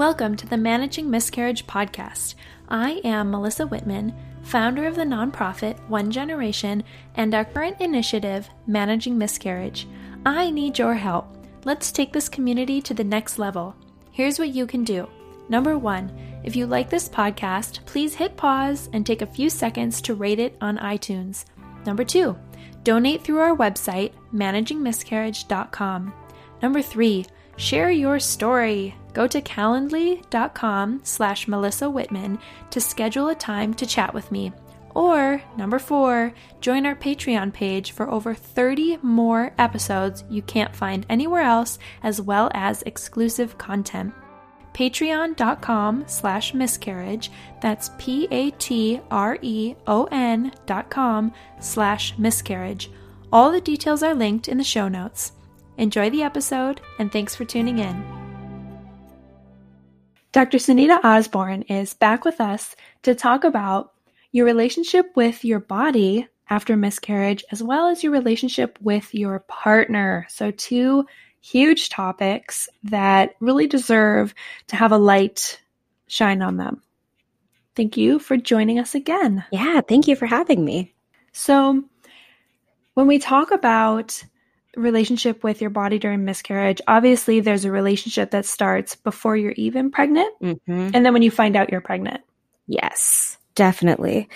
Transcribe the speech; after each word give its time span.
Welcome 0.00 0.34
to 0.36 0.46
the 0.46 0.56
Managing 0.56 1.10
Miscarriage 1.10 1.66
podcast. 1.66 2.34
I 2.70 3.02
am 3.04 3.30
Melissa 3.30 3.66
Wittman, 3.66 4.14
founder 4.40 4.86
of 4.86 4.96
the 4.96 5.02
nonprofit 5.02 5.78
One 5.90 6.10
Generation 6.10 6.84
and 7.16 7.34
our 7.34 7.44
current 7.44 7.82
initiative, 7.82 8.48
Managing 8.66 9.18
Miscarriage. 9.18 9.86
I 10.24 10.52
need 10.52 10.78
your 10.78 10.94
help. 10.94 11.36
Let's 11.66 11.92
take 11.92 12.14
this 12.14 12.30
community 12.30 12.80
to 12.80 12.94
the 12.94 13.04
next 13.04 13.38
level. 13.38 13.76
Here's 14.10 14.38
what 14.38 14.48
you 14.48 14.66
can 14.66 14.84
do. 14.84 15.06
Number 15.50 15.76
one, 15.76 16.10
if 16.44 16.56
you 16.56 16.66
like 16.66 16.88
this 16.88 17.06
podcast, 17.06 17.84
please 17.84 18.14
hit 18.14 18.38
pause 18.38 18.88
and 18.94 19.04
take 19.04 19.20
a 19.20 19.26
few 19.26 19.50
seconds 19.50 20.00
to 20.00 20.14
rate 20.14 20.38
it 20.38 20.56
on 20.62 20.78
iTunes. 20.78 21.44
Number 21.84 22.04
two, 22.04 22.38
donate 22.84 23.22
through 23.22 23.40
our 23.40 23.54
website, 23.54 24.12
managingmiscarriage.com. 24.32 26.14
Number 26.62 26.80
three, 26.80 27.26
share 27.58 27.90
your 27.90 28.18
story. 28.18 28.94
Go 29.12 29.26
to 29.26 29.40
calendly.com 29.40 31.00
slash 31.02 31.48
Melissa 31.48 31.86
Wittman 31.86 32.40
to 32.70 32.80
schedule 32.80 33.28
a 33.28 33.34
time 33.34 33.74
to 33.74 33.86
chat 33.86 34.14
with 34.14 34.30
me. 34.30 34.52
Or, 34.94 35.42
number 35.56 35.78
four, 35.78 36.32
join 36.60 36.84
our 36.84 36.96
Patreon 36.96 37.52
page 37.52 37.92
for 37.92 38.10
over 38.10 38.34
30 38.34 38.98
more 39.02 39.52
episodes 39.58 40.24
you 40.28 40.42
can't 40.42 40.74
find 40.74 41.06
anywhere 41.08 41.42
else, 41.42 41.78
as 42.02 42.20
well 42.20 42.50
as 42.54 42.82
exclusive 42.82 43.56
content. 43.56 44.12
Patreon.com 44.74 46.04
slash 46.06 46.54
miscarriage, 46.54 47.30
that's 47.60 47.90
P 47.98 48.28
A 48.30 48.50
T 48.52 49.00
R 49.10 49.38
E 49.42 49.74
O 49.86 50.08
N 50.10 50.52
dot 50.66 50.90
com 50.90 51.32
slash 51.60 52.16
miscarriage. 52.18 52.90
All 53.32 53.52
the 53.52 53.60
details 53.60 54.02
are 54.02 54.14
linked 54.14 54.48
in 54.48 54.58
the 54.58 54.64
show 54.64 54.88
notes. 54.88 55.32
Enjoy 55.76 56.10
the 56.10 56.22
episode, 56.22 56.80
and 56.98 57.10
thanks 57.10 57.34
for 57.34 57.44
tuning 57.44 57.78
in. 57.78 58.19
Dr. 60.32 60.58
Sunita 60.58 61.02
Osborn 61.02 61.62
is 61.62 61.94
back 61.94 62.24
with 62.24 62.40
us 62.40 62.76
to 63.02 63.16
talk 63.16 63.42
about 63.42 63.94
your 64.30 64.46
relationship 64.46 65.06
with 65.16 65.44
your 65.44 65.58
body 65.58 66.28
after 66.48 66.76
miscarriage, 66.76 67.44
as 67.50 67.64
well 67.64 67.88
as 67.88 68.04
your 68.04 68.12
relationship 68.12 68.78
with 68.80 69.12
your 69.12 69.40
partner. 69.40 70.26
So, 70.28 70.52
two 70.52 71.04
huge 71.40 71.88
topics 71.88 72.68
that 72.84 73.34
really 73.40 73.66
deserve 73.66 74.32
to 74.68 74.76
have 74.76 74.92
a 74.92 74.98
light 74.98 75.60
shine 76.06 76.42
on 76.42 76.58
them. 76.58 76.80
Thank 77.74 77.96
you 77.96 78.20
for 78.20 78.36
joining 78.36 78.78
us 78.78 78.94
again. 78.94 79.44
Yeah, 79.50 79.80
thank 79.80 80.06
you 80.06 80.14
for 80.14 80.26
having 80.26 80.64
me. 80.64 80.94
So, 81.32 81.82
when 82.94 83.08
we 83.08 83.18
talk 83.18 83.50
about 83.50 84.22
relationship 84.80 85.44
with 85.44 85.60
your 85.60 85.70
body 85.70 85.98
during 85.98 86.24
miscarriage, 86.24 86.80
obviously 86.88 87.40
there's 87.40 87.64
a 87.64 87.70
relationship 87.70 88.30
that 88.32 88.46
starts 88.46 88.96
before 88.96 89.36
you're 89.36 89.52
even 89.52 89.90
pregnant, 89.90 90.34
mm-hmm. 90.40 90.90
and 90.94 91.06
then 91.06 91.12
when 91.12 91.22
you 91.22 91.30
find 91.30 91.56
out 91.56 91.70
you're 91.70 91.80
pregnant. 91.80 92.22
Yes, 92.66 93.38
definitely. 93.54 94.28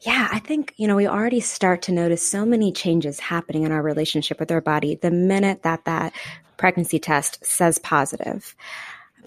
Yeah, 0.00 0.28
I 0.32 0.38
think, 0.38 0.72
you 0.76 0.88
know, 0.88 0.96
we 0.96 1.06
already 1.06 1.40
start 1.40 1.82
to 1.82 1.92
notice 1.92 2.26
so 2.26 2.46
many 2.46 2.72
changes 2.72 3.20
happening 3.20 3.64
in 3.64 3.72
our 3.72 3.82
relationship 3.82 4.40
with 4.40 4.50
our 4.50 4.62
body 4.62 4.94
the 4.94 5.10
minute 5.10 5.62
that 5.62 5.84
that 5.84 6.14
pregnancy 6.56 6.98
test 6.98 7.44
says 7.44 7.78
positive 7.78 8.54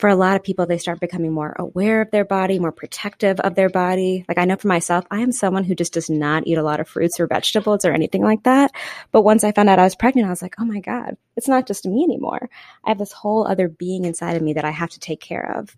for 0.04 0.10
a 0.10 0.18
lot 0.18 0.36
of 0.36 0.44
people, 0.44 0.66
they 0.66 0.80
start 0.80 1.00
becoming 1.00 1.32
more 1.32 1.56
aware 1.58 2.02
of 2.02 2.12
their 2.12 2.26
body, 2.26 2.60
more 2.60 2.74
protective 2.74 3.40
of 3.40 3.56
their 3.56 3.70
body. 3.70 4.26
Like 4.28 4.38
I 4.38 4.44
know 4.44 4.58
for 4.58 4.68
myself, 4.68 5.06
I 5.10 5.22
am 5.22 5.32
someone 5.32 5.64
who 5.64 5.76
just 5.76 5.94
does 5.94 6.10
not 6.10 6.46
eat 6.46 6.58
a 6.58 6.62
lot 6.62 6.82
of 6.82 6.90
fruits 6.90 7.22
or 7.22 7.28
vegetables 7.28 7.86
or 7.86 7.94
anything 7.94 8.22
like 8.22 8.44
that. 8.44 8.72
But 9.14 9.22
once 9.22 9.46
I 9.46 9.54
found 9.54 9.70
out 9.70 9.80
I 9.80 9.86
was 9.86 9.96
pregnant, 9.96 10.28
I 10.28 10.30
was 10.30 10.42
like, 10.42 10.56
oh 10.60 10.66
my 10.66 10.82
God, 10.82 11.16
it's 11.38 11.48
not 11.48 11.68
just 11.68 11.86
me 11.86 12.04
anymore. 12.04 12.50
I 12.84 12.90
have 12.90 12.98
this 12.98 13.14
whole 13.14 13.48
other 13.48 13.70
being 13.70 14.04
inside 14.04 14.36
of 14.36 14.42
me 14.42 14.52
that 14.56 14.66
I 14.66 14.72
have 14.72 14.90
to 14.90 15.00
take 15.00 15.22
care 15.22 15.56
of. 15.58 15.74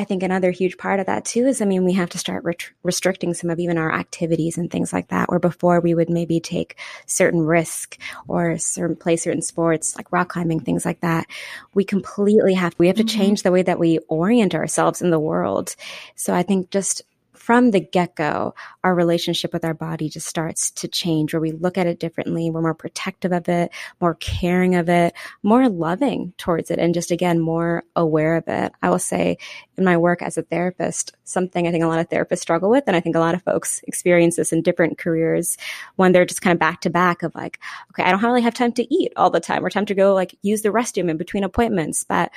I 0.00 0.04
think 0.04 0.22
another 0.22 0.50
huge 0.50 0.78
part 0.78 0.98
of 0.98 1.04
that 1.06 1.26
too 1.26 1.46
is, 1.46 1.60
I 1.60 1.66
mean, 1.66 1.84
we 1.84 1.92
have 1.92 2.08
to 2.10 2.18
start 2.18 2.42
ret- 2.42 2.70
restricting 2.82 3.34
some 3.34 3.50
of 3.50 3.58
even 3.58 3.76
our 3.76 3.92
activities 3.92 4.56
and 4.56 4.70
things 4.70 4.94
like 4.94 5.08
that. 5.08 5.28
Where 5.28 5.38
before 5.38 5.80
we 5.80 5.94
would 5.94 6.08
maybe 6.08 6.40
take 6.40 6.78
certain 7.04 7.42
risk 7.42 7.98
or 8.26 8.56
certain 8.56 8.96
play 8.96 9.16
certain 9.16 9.42
sports 9.42 9.96
like 9.96 10.10
rock 10.10 10.30
climbing, 10.30 10.60
things 10.60 10.86
like 10.86 11.00
that. 11.00 11.26
We 11.74 11.84
completely 11.84 12.54
have 12.54 12.74
we 12.78 12.86
have 12.86 12.96
to 12.96 13.04
mm-hmm. 13.04 13.18
change 13.18 13.42
the 13.42 13.52
way 13.52 13.60
that 13.60 13.78
we 13.78 13.98
orient 14.08 14.54
ourselves 14.54 15.02
in 15.02 15.10
the 15.10 15.18
world. 15.18 15.76
So 16.14 16.32
I 16.32 16.44
think 16.44 16.70
just 16.70 17.02
from 17.40 17.70
the 17.70 17.80
get 17.80 18.16
go, 18.16 18.54
our 18.84 18.94
relationship 18.94 19.54
with 19.54 19.64
our 19.64 19.72
body 19.72 20.10
just 20.10 20.26
starts 20.26 20.70
to 20.72 20.86
change 20.86 21.32
where 21.32 21.40
we 21.40 21.52
look 21.52 21.78
at 21.78 21.86
it 21.86 21.98
differently. 21.98 22.50
We're 22.50 22.60
more 22.60 22.74
protective 22.74 23.32
of 23.32 23.48
it, 23.48 23.72
more 23.98 24.14
caring 24.16 24.74
of 24.74 24.90
it, 24.90 25.14
more 25.42 25.66
loving 25.70 26.34
towards 26.36 26.70
it, 26.70 26.78
and 26.78 26.92
just 26.92 27.10
again, 27.10 27.40
more 27.40 27.82
aware 27.96 28.36
of 28.36 28.44
it. 28.46 28.72
I 28.82 28.90
will 28.90 28.98
say 28.98 29.38
in 29.78 29.84
my 29.84 29.96
work 29.96 30.20
as 30.20 30.36
a 30.36 30.42
therapist, 30.42 31.16
something 31.24 31.66
I 31.66 31.70
think 31.70 31.82
a 31.82 31.88
lot 31.88 31.98
of 31.98 32.10
therapists 32.10 32.40
struggle 32.40 32.68
with, 32.68 32.84
and 32.86 32.94
I 32.94 33.00
think 33.00 33.16
a 33.16 33.20
lot 33.20 33.34
of 33.34 33.42
folks 33.42 33.80
experience 33.86 34.36
this 34.36 34.52
in 34.52 34.60
different 34.60 34.98
careers 34.98 35.56
when 35.96 36.12
they're 36.12 36.26
just 36.26 36.42
kind 36.42 36.52
of 36.52 36.60
back 36.60 36.82
to 36.82 36.90
back 36.90 37.22
of 37.22 37.34
like, 37.34 37.58
okay, 37.90 38.02
I 38.02 38.10
don't 38.10 38.22
really 38.22 38.42
have 38.42 38.54
time 38.54 38.72
to 38.72 38.94
eat 38.94 39.14
all 39.16 39.30
the 39.30 39.40
time 39.40 39.64
or 39.64 39.70
time 39.70 39.86
to 39.86 39.94
go 39.94 40.12
like 40.12 40.36
use 40.42 40.60
the 40.60 40.68
restroom 40.68 41.08
in 41.08 41.16
between 41.16 41.44
appointments, 41.44 42.04
but 42.04 42.30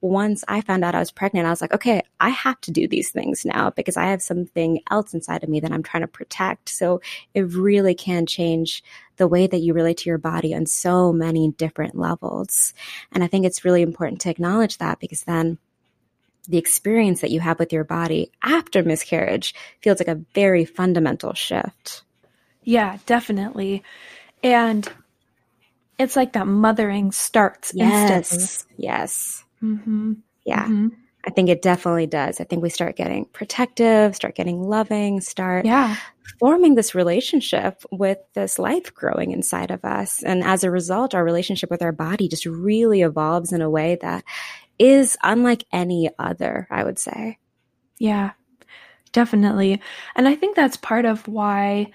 once 0.00 0.44
I 0.46 0.60
found 0.60 0.84
out 0.84 0.94
I 0.94 1.00
was 1.00 1.10
pregnant, 1.10 1.46
I 1.46 1.50
was 1.50 1.60
like, 1.60 1.74
okay, 1.74 2.02
I 2.20 2.28
have 2.28 2.60
to 2.62 2.70
do 2.70 2.86
these 2.86 3.10
things 3.10 3.44
now 3.44 3.70
because 3.70 3.96
I 3.96 4.06
have 4.06 4.22
something 4.22 4.80
else 4.90 5.12
inside 5.12 5.42
of 5.42 5.48
me 5.48 5.60
that 5.60 5.72
I'm 5.72 5.82
trying 5.82 6.02
to 6.02 6.08
protect. 6.08 6.68
So 6.68 7.00
it 7.34 7.42
really 7.52 7.94
can 7.94 8.24
change 8.26 8.84
the 9.16 9.26
way 9.26 9.46
that 9.46 9.58
you 9.58 9.74
relate 9.74 9.98
to 9.98 10.08
your 10.08 10.18
body 10.18 10.54
on 10.54 10.66
so 10.66 11.12
many 11.12 11.50
different 11.50 11.96
levels. 11.96 12.74
And 13.10 13.24
I 13.24 13.26
think 13.26 13.44
it's 13.44 13.64
really 13.64 13.82
important 13.82 14.20
to 14.22 14.30
acknowledge 14.30 14.78
that 14.78 15.00
because 15.00 15.24
then 15.24 15.58
the 16.46 16.58
experience 16.58 17.20
that 17.20 17.32
you 17.32 17.40
have 17.40 17.58
with 17.58 17.72
your 17.72 17.84
body 17.84 18.30
after 18.42 18.82
miscarriage 18.82 19.54
feels 19.82 19.98
like 19.98 20.08
a 20.08 20.22
very 20.34 20.64
fundamental 20.64 21.34
shift. 21.34 22.04
Yeah, 22.62 22.98
definitely. 23.06 23.82
And 24.42 24.88
it's 25.98 26.14
like 26.14 26.34
that 26.34 26.46
mothering 26.46 27.10
starts 27.10 27.72
yes, 27.74 28.32
instantly. 28.32 28.84
Yes. 28.84 29.44
Mm-hmm. 29.62 30.14
Yeah. 30.44 30.64
Mm-hmm. 30.64 30.88
I 31.24 31.30
think 31.30 31.50
it 31.50 31.62
definitely 31.62 32.06
does. 32.06 32.40
I 32.40 32.44
think 32.44 32.62
we 32.62 32.70
start 32.70 32.96
getting 32.96 33.26
protective, 33.26 34.14
start 34.14 34.34
getting 34.34 34.62
loving, 34.62 35.20
start 35.20 35.66
yeah. 35.66 35.96
forming 36.38 36.74
this 36.74 36.94
relationship 36.94 37.84
with 37.90 38.18
this 38.34 38.58
life 38.58 38.94
growing 38.94 39.32
inside 39.32 39.70
of 39.70 39.84
us. 39.84 40.22
And 40.22 40.42
as 40.42 40.64
a 40.64 40.70
result, 40.70 41.14
our 41.14 41.24
relationship 41.24 41.70
with 41.70 41.82
our 41.82 41.92
body 41.92 42.28
just 42.28 42.46
really 42.46 43.02
evolves 43.02 43.52
in 43.52 43.60
a 43.60 43.68
way 43.68 43.98
that 44.00 44.24
is 44.78 45.18
unlike 45.22 45.64
any 45.72 46.08
other, 46.18 46.66
I 46.70 46.84
would 46.84 46.98
say. 46.98 47.38
Yeah, 47.98 48.30
definitely. 49.12 49.82
And 50.14 50.28
I 50.28 50.36
think 50.36 50.54
that's 50.56 50.76
part 50.76 51.04
of 51.04 51.26
why 51.26 51.90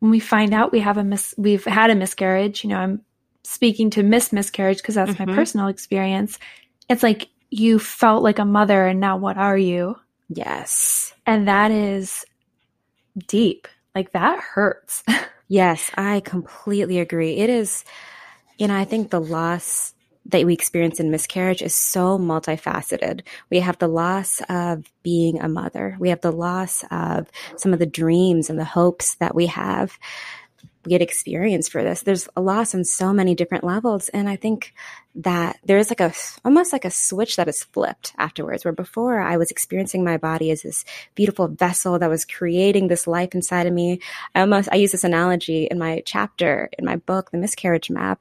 when 0.00 0.10
we 0.10 0.20
find 0.20 0.52
out 0.52 0.72
we 0.72 0.80
have 0.80 0.98
a 0.98 1.04
mis- 1.04 1.34
we've 1.38 1.64
had 1.64 1.90
a 1.90 1.94
miscarriage, 1.94 2.64
you 2.64 2.70
know, 2.70 2.78
I'm 2.78 3.02
speaking 3.44 3.90
to 3.90 4.02
miss 4.02 4.32
miscarriage 4.32 4.78
because 4.78 4.96
that's 4.96 5.12
mm-hmm. 5.12 5.30
my 5.30 5.36
personal 5.36 5.68
experience 5.68 6.38
it's 6.90 7.04
like 7.04 7.28
you 7.50 7.78
felt 7.78 8.22
like 8.22 8.40
a 8.40 8.44
mother 8.44 8.84
and 8.84 9.00
now 9.00 9.16
what 9.16 9.38
are 9.38 9.56
you? 9.56 9.96
Yes. 10.28 11.14
And 11.24 11.46
that 11.48 11.70
is 11.70 12.26
deep. 13.26 13.68
Like 13.94 14.12
that 14.12 14.40
hurts. 14.40 15.04
yes, 15.48 15.90
I 15.94 16.20
completely 16.20 16.98
agree. 16.98 17.36
It 17.36 17.48
is, 17.48 17.84
you 18.58 18.66
know, 18.66 18.76
I 18.76 18.84
think 18.84 19.10
the 19.10 19.20
loss 19.20 19.94
that 20.26 20.44
we 20.44 20.52
experience 20.52 21.00
in 21.00 21.10
miscarriage 21.10 21.62
is 21.62 21.74
so 21.74 22.18
multifaceted. 22.18 23.22
We 23.50 23.60
have 23.60 23.78
the 23.78 23.88
loss 23.88 24.42
of 24.48 24.84
being 25.02 25.40
a 25.40 25.48
mother. 25.48 25.96
We 25.98 26.08
have 26.10 26.20
the 26.20 26.32
loss 26.32 26.84
of 26.90 27.28
some 27.56 27.72
of 27.72 27.78
the 27.78 27.86
dreams 27.86 28.50
and 28.50 28.58
the 28.58 28.64
hopes 28.64 29.14
that 29.16 29.34
we 29.34 29.46
have 29.46 29.96
we 30.84 30.90
get 30.90 31.02
experience 31.02 31.68
for 31.68 31.82
this. 31.82 32.02
There's 32.02 32.28
a 32.36 32.40
loss 32.40 32.74
on 32.74 32.84
so 32.84 33.12
many 33.12 33.34
different 33.34 33.64
levels. 33.64 34.08
And 34.10 34.28
I 34.28 34.36
think 34.36 34.72
that 35.16 35.58
there's 35.64 35.90
like 35.90 36.00
a 36.00 36.12
almost 36.44 36.72
like 36.72 36.84
a 36.84 36.90
switch 36.90 37.36
that 37.36 37.48
is 37.48 37.64
flipped 37.64 38.12
afterwards 38.16 38.64
where 38.64 38.72
before 38.72 39.20
I 39.20 39.36
was 39.36 39.50
experiencing 39.50 40.04
my 40.04 40.16
body 40.16 40.50
as 40.52 40.62
this 40.62 40.84
beautiful 41.16 41.48
vessel 41.48 41.98
that 41.98 42.08
was 42.08 42.24
creating 42.24 42.86
this 42.86 43.08
life 43.08 43.34
inside 43.34 43.66
of 43.66 43.72
me. 43.72 44.00
I 44.34 44.40
almost 44.40 44.68
I 44.70 44.76
use 44.76 44.92
this 44.92 45.02
analogy 45.02 45.64
in 45.64 45.78
my 45.78 46.02
chapter 46.06 46.70
in 46.78 46.84
my 46.84 46.96
book, 46.96 47.30
The 47.30 47.38
Miscarriage 47.38 47.90
Map, 47.90 48.20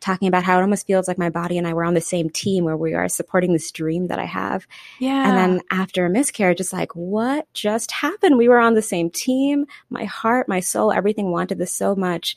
talking 0.00 0.28
about 0.28 0.44
how 0.44 0.58
it 0.58 0.62
almost 0.62 0.86
feels 0.86 1.08
like 1.08 1.18
my 1.18 1.30
body 1.30 1.56
and 1.56 1.66
I 1.66 1.72
were 1.72 1.84
on 1.84 1.94
the 1.94 2.00
same 2.02 2.28
team 2.28 2.64
where 2.64 2.76
we 2.76 2.92
are 2.92 3.08
supporting 3.08 3.54
this 3.54 3.70
dream 3.70 4.08
that 4.08 4.18
I 4.18 4.26
have. 4.26 4.66
Yeah. 5.00 5.28
And 5.28 5.36
then 5.36 5.62
after 5.70 6.04
a 6.04 6.10
miscarriage, 6.10 6.60
it's 6.60 6.72
like, 6.72 6.94
what 6.94 7.52
just 7.54 7.90
happened? 7.90 8.36
We 8.36 8.48
were 8.48 8.58
on 8.58 8.74
the 8.74 8.82
same 8.82 9.08
team. 9.08 9.66
My 9.88 10.04
heart, 10.04 10.48
my 10.48 10.60
soul, 10.60 10.92
everything 10.92 11.30
wanted 11.30 11.58
this 11.58 11.72
so 11.72 11.94
much. 11.94 12.36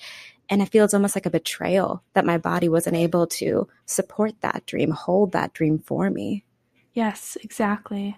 And 0.49 0.61
it 0.61 0.69
feels 0.69 0.93
almost 0.93 1.15
like 1.15 1.27
a 1.27 1.31
betrayal 1.31 2.03
that 2.13 2.25
my 2.25 2.37
body 2.37 2.69
wasn't 2.69 2.95
able 2.95 3.27
to 3.27 3.67
support 3.85 4.33
that 4.41 4.65
dream, 4.65 4.89
hold 4.89 5.31
that 5.33 5.53
dream 5.53 5.79
for 5.79 6.09
me. 6.09 6.43
Yes, 6.93 7.37
exactly. 7.43 8.17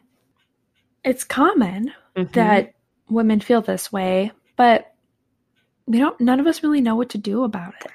It's 1.03 1.23
common 1.23 1.91
mm-hmm. 2.15 2.31
that 2.33 2.73
women 3.09 3.41
feel 3.41 3.61
this 3.61 3.91
way, 3.91 4.31
but 4.55 4.93
we 5.85 5.97
don't, 5.97 6.19
none 6.21 6.39
of 6.39 6.47
us 6.47 6.63
really 6.63 6.79
know 6.79 6.95
what 6.95 7.09
to 7.09 7.17
do 7.17 7.43
about 7.43 7.73
it. 7.83 7.91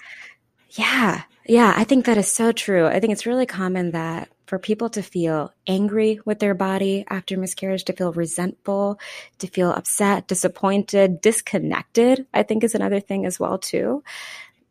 Yeah. 0.71 1.23
Yeah. 1.47 1.73
I 1.75 1.85
think 1.85 2.05
that 2.05 2.19
is 2.19 2.31
so 2.31 2.53
true. 2.53 2.87
I 2.87 3.01
think 3.01 3.13
it's 3.13 3.27
really 3.27 3.47
common 3.47 3.93
that 3.93 4.29
for 4.47 4.59
people 4.59 4.89
to 4.91 5.03
feel 5.03 5.53
angry 5.67 6.21
with 6.25 6.39
their 6.39 6.55
body 6.55 7.05
after 7.09 7.37
miscarriage, 7.37 7.85
to 7.85 7.93
feel 7.93 8.13
resentful, 8.13 8.99
to 9.39 9.47
feel 9.47 9.71
upset, 9.71 10.29
disappointed, 10.29 11.21
disconnected, 11.21 12.27
I 12.33 12.43
think 12.43 12.65
is 12.65 12.75
another 12.75 13.01
thing 13.01 13.27
as 13.27 13.41
well 13.41 13.59
too. 13.59 14.03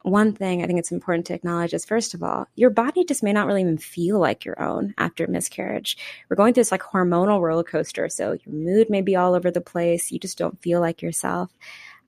One 0.02 0.34
thing 0.34 0.62
I 0.62 0.68
think 0.68 0.78
it's 0.78 0.92
important 0.92 1.26
to 1.28 1.34
acknowledge 1.34 1.74
is 1.74 1.84
first 1.84 2.14
of 2.14 2.22
all, 2.22 2.46
your 2.56 2.70
body 2.70 3.04
just 3.06 3.24
may 3.24 3.34
not 3.34 3.48
really 3.48 3.62
even 3.62 3.80
feel 3.80 4.20
like 4.20 4.46
your 4.46 4.62
own 4.62 4.94
after 5.00 5.26
miscarriage. 5.26 5.98
We're 6.30 6.36
going 6.36 6.54
through 6.54 6.62
this 6.62 6.72
like 6.72 6.84
hormonal 6.84 7.42
roller 7.42 7.64
coaster. 7.64 8.08
So 8.08 8.38
your 8.46 8.56
mood 8.56 8.92
may 8.92 9.02
be 9.02 9.16
all 9.16 9.34
over 9.34 9.50
the 9.50 9.62
place. 9.62 10.12
You 10.12 10.20
just 10.20 10.38
don't 10.38 10.62
feel 10.62 10.80
like 10.80 11.02
yourself. 11.02 11.52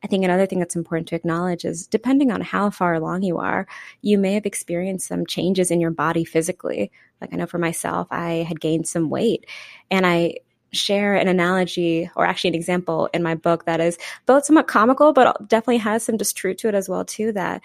I 0.04 0.08
think 0.08 0.24
another 0.24 0.46
thing 0.46 0.60
that's 0.60 0.76
important 0.76 1.08
to 1.10 1.16
acknowledge 1.16 1.66
is 1.66 1.88
depending 1.88 2.32
on 2.32 2.42
how 2.42 2.70
far 2.70 2.94
along 2.94 3.24
you 3.24 3.38
are, 3.40 3.68
you 4.02 4.18
may 4.18 4.34
have 4.34 4.46
experienced 4.46 5.08
some 5.08 5.26
changes 5.26 5.72
in 5.72 5.82
your 5.82 5.92
body 5.92 6.24
physically. 6.24 6.92
Like 7.20 7.34
I 7.34 7.38
know 7.38 7.48
for 7.48 7.58
myself, 7.58 8.08
I 8.12 8.46
had 8.48 8.60
gained 8.60 8.88
some 8.88 9.10
weight 9.10 9.46
and 9.90 10.06
I 10.06 10.36
share 10.72 11.16
an 11.16 11.28
analogy 11.28 12.10
or 12.16 12.26
actually 12.26 12.50
an 12.50 12.56
example 12.56 13.10
in 13.14 13.24
my 13.24 13.36
book 13.36 13.66
that 13.66 13.80
is 13.80 13.98
both 14.26 14.46
somewhat 14.46 14.68
comical 14.68 15.14
but 15.14 15.48
definitely 15.48 15.78
has 15.78 16.04
some 16.04 16.18
just 16.18 16.36
truth 16.36 16.58
to 16.58 16.68
it 16.68 16.76
as 16.76 16.90
well 16.90 17.06
too 17.06 17.32
that 17.32 17.62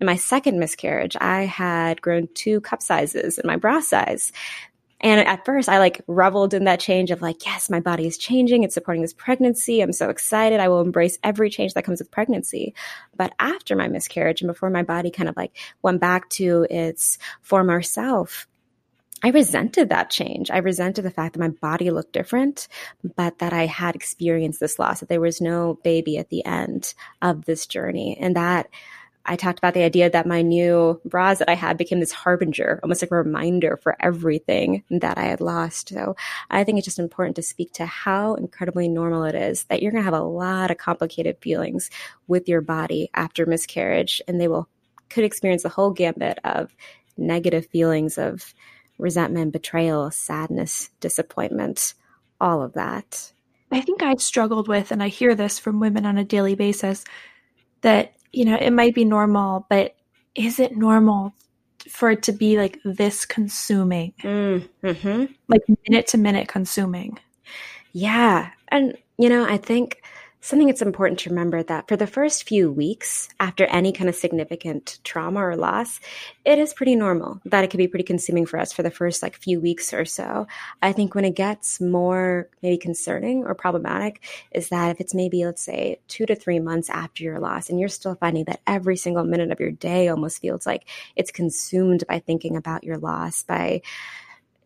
in 0.00 0.06
my 0.06 0.16
second 0.16 0.58
miscarriage 0.58 1.16
i 1.20 1.46
had 1.46 2.00
grown 2.02 2.28
two 2.34 2.60
cup 2.60 2.82
sizes 2.82 3.38
in 3.38 3.46
my 3.46 3.56
bra 3.56 3.80
size 3.80 4.32
and 5.00 5.26
at 5.26 5.44
first, 5.44 5.68
I 5.68 5.78
like 5.78 6.02
reveled 6.06 6.52
in 6.52 6.64
that 6.64 6.80
change 6.80 7.10
of 7.10 7.22
like, 7.22 7.44
yes, 7.46 7.70
my 7.70 7.80
body 7.80 8.06
is 8.06 8.18
changing. 8.18 8.64
It's 8.64 8.74
supporting 8.74 9.00
this 9.00 9.14
pregnancy. 9.14 9.80
I'm 9.80 9.92
so 9.92 10.10
excited. 10.10 10.60
I 10.60 10.68
will 10.68 10.82
embrace 10.82 11.18
every 11.22 11.48
change 11.48 11.74
that 11.74 11.84
comes 11.84 12.00
with 12.00 12.10
pregnancy. 12.10 12.74
But 13.16 13.32
after 13.38 13.76
my 13.76 13.88
miscarriage 13.88 14.42
and 14.42 14.48
before 14.48 14.68
my 14.68 14.82
body 14.82 15.10
kind 15.10 15.28
of 15.28 15.36
like 15.36 15.56
went 15.82 16.00
back 16.00 16.28
to 16.30 16.66
its 16.68 17.18
former 17.40 17.80
self, 17.80 18.46
I 19.22 19.30
resented 19.30 19.90
that 19.90 20.10
change. 20.10 20.50
I 20.50 20.58
resented 20.58 21.04
the 21.04 21.10
fact 21.10 21.34
that 21.34 21.40
my 21.40 21.48
body 21.48 21.90
looked 21.90 22.12
different, 22.12 22.68
but 23.16 23.38
that 23.38 23.52
I 23.52 23.66
had 23.66 23.94
experienced 23.94 24.60
this 24.60 24.78
loss, 24.78 25.00
that 25.00 25.08
there 25.08 25.20
was 25.20 25.40
no 25.40 25.78
baby 25.82 26.16
at 26.16 26.30
the 26.30 26.44
end 26.44 26.94
of 27.20 27.44
this 27.44 27.66
journey. 27.66 28.16
And 28.18 28.36
that 28.36 28.68
I 29.26 29.36
talked 29.36 29.58
about 29.58 29.74
the 29.74 29.82
idea 29.82 30.08
that 30.10 30.26
my 30.26 30.42
new 30.42 31.00
bras 31.04 31.38
that 31.38 31.50
I 31.50 31.54
had 31.54 31.76
became 31.76 32.00
this 32.00 32.12
harbinger, 32.12 32.80
almost 32.82 33.02
like 33.02 33.10
a 33.10 33.16
reminder 33.16 33.76
for 33.76 33.96
everything 34.00 34.82
that 34.90 35.18
I 35.18 35.24
had 35.24 35.40
lost. 35.40 35.90
So 35.90 36.16
I 36.50 36.64
think 36.64 36.78
it's 36.78 36.86
just 36.86 36.98
important 36.98 37.36
to 37.36 37.42
speak 37.42 37.72
to 37.74 37.86
how 37.86 38.34
incredibly 38.34 38.88
normal 38.88 39.24
it 39.24 39.34
is 39.34 39.64
that 39.64 39.82
you're 39.82 39.92
going 39.92 40.02
to 40.02 40.10
have 40.10 40.14
a 40.14 40.24
lot 40.24 40.70
of 40.70 40.78
complicated 40.78 41.36
feelings 41.40 41.90
with 42.26 42.48
your 42.48 42.60
body 42.60 43.10
after 43.14 43.46
miscarriage, 43.46 44.22
and 44.26 44.40
they 44.40 44.48
will 44.48 44.68
could 45.10 45.24
experience 45.24 45.64
the 45.64 45.68
whole 45.68 45.90
gambit 45.90 46.38
of 46.44 46.74
negative 47.16 47.66
feelings 47.66 48.16
of 48.16 48.54
resentment, 48.98 49.52
betrayal, 49.52 50.10
sadness, 50.10 50.90
disappointment, 51.00 51.94
all 52.40 52.62
of 52.62 52.74
that. 52.74 53.32
I 53.72 53.80
think 53.80 54.02
I've 54.02 54.22
struggled 54.22 54.68
with, 54.68 54.90
and 54.90 55.02
I 55.02 55.08
hear 55.08 55.34
this 55.34 55.58
from 55.58 55.80
women 55.80 56.06
on 56.06 56.18
a 56.18 56.24
daily 56.24 56.54
basis, 56.54 57.04
that 57.82 58.14
you 58.32 58.44
know, 58.44 58.56
it 58.56 58.70
might 58.70 58.94
be 58.94 59.04
normal, 59.04 59.66
but 59.68 59.94
is 60.34 60.60
it 60.60 60.76
normal 60.76 61.34
for 61.88 62.10
it 62.10 62.22
to 62.24 62.32
be 62.32 62.56
like 62.56 62.78
this 62.84 63.24
consuming? 63.24 64.12
Mm-hmm. 64.22 65.24
Like 65.48 65.62
minute 65.88 66.06
to 66.08 66.18
minute 66.18 66.48
consuming. 66.48 67.18
Yeah. 67.92 68.50
And, 68.68 68.96
you 69.18 69.28
know, 69.28 69.44
I 69.44 69.56
think 69.56 70.02
something 70.40 70.68
that's 70.68 70.82
important 70.82 71.20
to 71.20 71.30
remember 71.30 71.62
that 71.62 71.86
for 71.86 71.96
the 71.96 72.06
first 72.06 72.48
few 72.48 72.72
weeks 72.72 73.28
after 73.38 73.66
any 73.66 73.92
kind 73.92 74.08
of 74.08 74.14
significant 74.14 74.98
trauma 75.04 75.40
or 75.40 75.56
loss, 75.56 76.00
it 76.44 76.58
is 76.58 76.72
pretty 76.72 76.96
normal 76.96 77.40
that 77.44 77.62
it 77.62 77.70
can 77.70 77.78
be 77.78 77.86
pretty 77.86 78.04
consuming 78.04 78.46
for 78.46 78.58
us 78.58 78.72
for 78.72 78.82
the 78.82 78.90
first 78.90 79.22
like 79.22 79.36
few 79.36 79.60
weeks 79.60 79.92
or 79.92 80.04
so. 80.04 80.46
I 80.80 80.92
think 80.92 81.14
when 81.14 81.26
it 81.26 81.36
gets 81.36 81.80
more 81.80 82.48
maybe 82.62 82.78
concerning 82.78 83.44
or 83.44 83.54
problematic 83.54 84.22
is 84.50 84.70
that 84.70 84.90
if 84.90 85.00
it's 85.00 85.14
maybe, 85.14 85.44
let's 85.44 85.62
say, 85.62 86.00
two 86.08 86.24
to 86.26 86.34
three 86.34 86.58
months 86.58 86.88
after 86.88 87.22
your 87.22 87.38
loss 87.38 87.68
and 87.68 87.78
you're 87.78 87.88
still 87.88 88.14
finding 88.14 88.44
that 88.44 88.60
every 88.66 88.96
single 88.96 89.24
minute 89.24 89.52
of 89.52 89.60
your 89.60 89.72
day 89.72 90.08
almost 90.08 90.40
feels 90.40 90.64
like 90.66 90.88
it's 91.16 91.30
consumed 91.30 92.04
by 92.08 92.18
thinking 92.18 92.56
about 92.56 92.84
your 92.84 92.96
loss, 92.96 93.42
by 93.42 93.82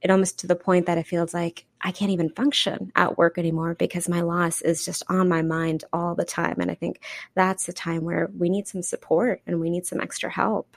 it 0.05 0.11
almost 0.11 0.41
to 0.41 0.47
the 0.47 0.55
point 0.55 0.85
that 0.87 0.99
it 0.99 1.07
feels 1.07 1.33
like 1.33 1.65
I 1.81 1.91
can't 1.91 2.11
even 2.11 2.29
function 2.29 2.93
at 2.95 3.17
work 3.17 3.39
anymore 3.39 3.75
because 3.75 4.07
my 4.07 4.21
loss 4.21 4.61
is 4.61 4.85
just 4.85 5.03
on 5.09 5.31
my 5.31 5.41
mind 5.41 5.85
all 5.95 6.15
the 6.15 6.27
time. 6.27 6.57
And 6.61 6.71
I 6.71 6.75
think 6.75 7.01
that's 7.35 7.65
the 7.65 7.73
time 7.73 8.05
where 8.05 8.31
we 8.39 8.51
need 8.51 8.69
some 8.69 8.83
support 8.83 9.41
and 9.47 9.61
we 9.61 9.71
need 9.71 9.87
some 9.87 10.01
extra 10.01 10.31
help. 10.31 10.77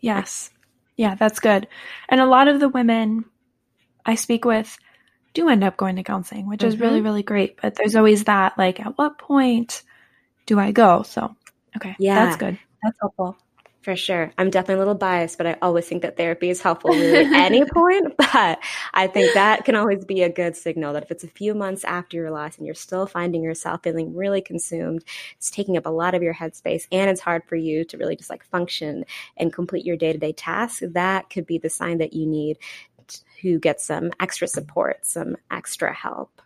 Yes. 0.00 0.48
Yeah, 0.96 1.14
that's 1.14 1.40
good. 1.40 1.68
And 2.08 2.22
a 2.22 2.26
lot 2.26 2.48
of 2.48 2.58
the 2.58 2.70
women 2.70 3.26
I 4.06 4.14
speak 4.14 4.46
with 4.46 4.78
do 5.34 5.50
end 5.50 5.62
up 5.62 5.76
going 5.76 5.96
to 5.96 6.02
counseling, 6.02 6.48
which 6.48 6.60
mm-hmm. 6.60 6.68
is 6.68 6.80
really, 6.80 6.96
mm-hmm. 6.96 7.04
really 7.04 7.22
great. 7.22 7.60
But 7.60 7.74
there's 7.74 7.96
always 7.96 8.24
that, 8.24 8.56
like, 8.56 8.80
at 8.80 8.96
what 8.96 9.18
point 9.18 9.82
do 10.46 10.58
I 10.58 10.72
go? 10.72 11.02
So, 11.02 11.36
okay. 11.76 11.96
Yeah. 11.98 12.24
That's 12.24 12.36
good. 12.38 12.58
That's 12.82 12.98
helpful. 12.98 13.36
For 13.82 13.96
sure. 13.96 14.32
I'm 14.38 14.48
definitely 14.48 14.76
a 14.76 14.78
little 14.78 14.94
biased, 14.94 15.38
but 15.38 15.46
I 15.48 15.56
always 15.60 15.88
think 15.88 16.02
that 16.02 16.16
therapy 16.16 16.50
is 16.50 16.62
helpful 16.62 16.90
really 16.90 17.26
at 17.26 17.32
any 17.32 17.64
point. 17.74 18.14
But 18.16 18.60
I 18.94 19.08
think 19.08 19.34
that 19.34 19.64
can 19.64 19.74
always 19.74 20.04
be 20.04 20.22
a 20.22 20.28
good 20.28 20.54
signal 20.54 20.92
that 20.92 21.02
if 21.02 21.10
it's 21.10 21.24
a 21.24 21.28
few 21.28 21.52
months 21.52 21.82
after 21.82 22.16
your 22.16 22.30
loss 22.30 22.56
and 22.56 22.64
you're 22.64 22.76
still 22.76 23.06
finding 23.06 23.42
yourself 23.42 23.82
feeling 23.82 24.14
really 24.14 24.40
consumed, 24.40 25.02
it's 25.36 25.50
taking 25.50 25.76
up 25.76 25.86
a 25.86 25.90
lot 25.90 26.14
of 26.14 26.22
your 26.22 26.32
headspace 26.32 26.86
and 26.92 27.10
it's 27.10 27.20
hard 27.20 27.42
for 27.48 27.56
you 27.56 27.84
to 27.86 27.96
really 27.96 28.14
just 28.14 28.30
like 28.30 28.44
function 28.44 29.04
and 29.36 29.52
complete 29.52 29.84
your 29.84 29.96
day 29.96 30.12
to 30.12 30.18
day 30.18 30.32
tasks, 30.32 30.84
that 30.92 31.28
could 31.28 31.46
be 31.46 31.58
the 31.58 31.70
sign 31.70 31.98
that 31.98 32.12
you 32.12 32.24
need 32.24 32.58
to 33.40 33.58
get 33.58 33.80
some 33.80 34.12
extra 34.20 34.46
support, 34.46 35.04
some 35.04 35.36
extra 35.50 35.92
help. 35.92 36.40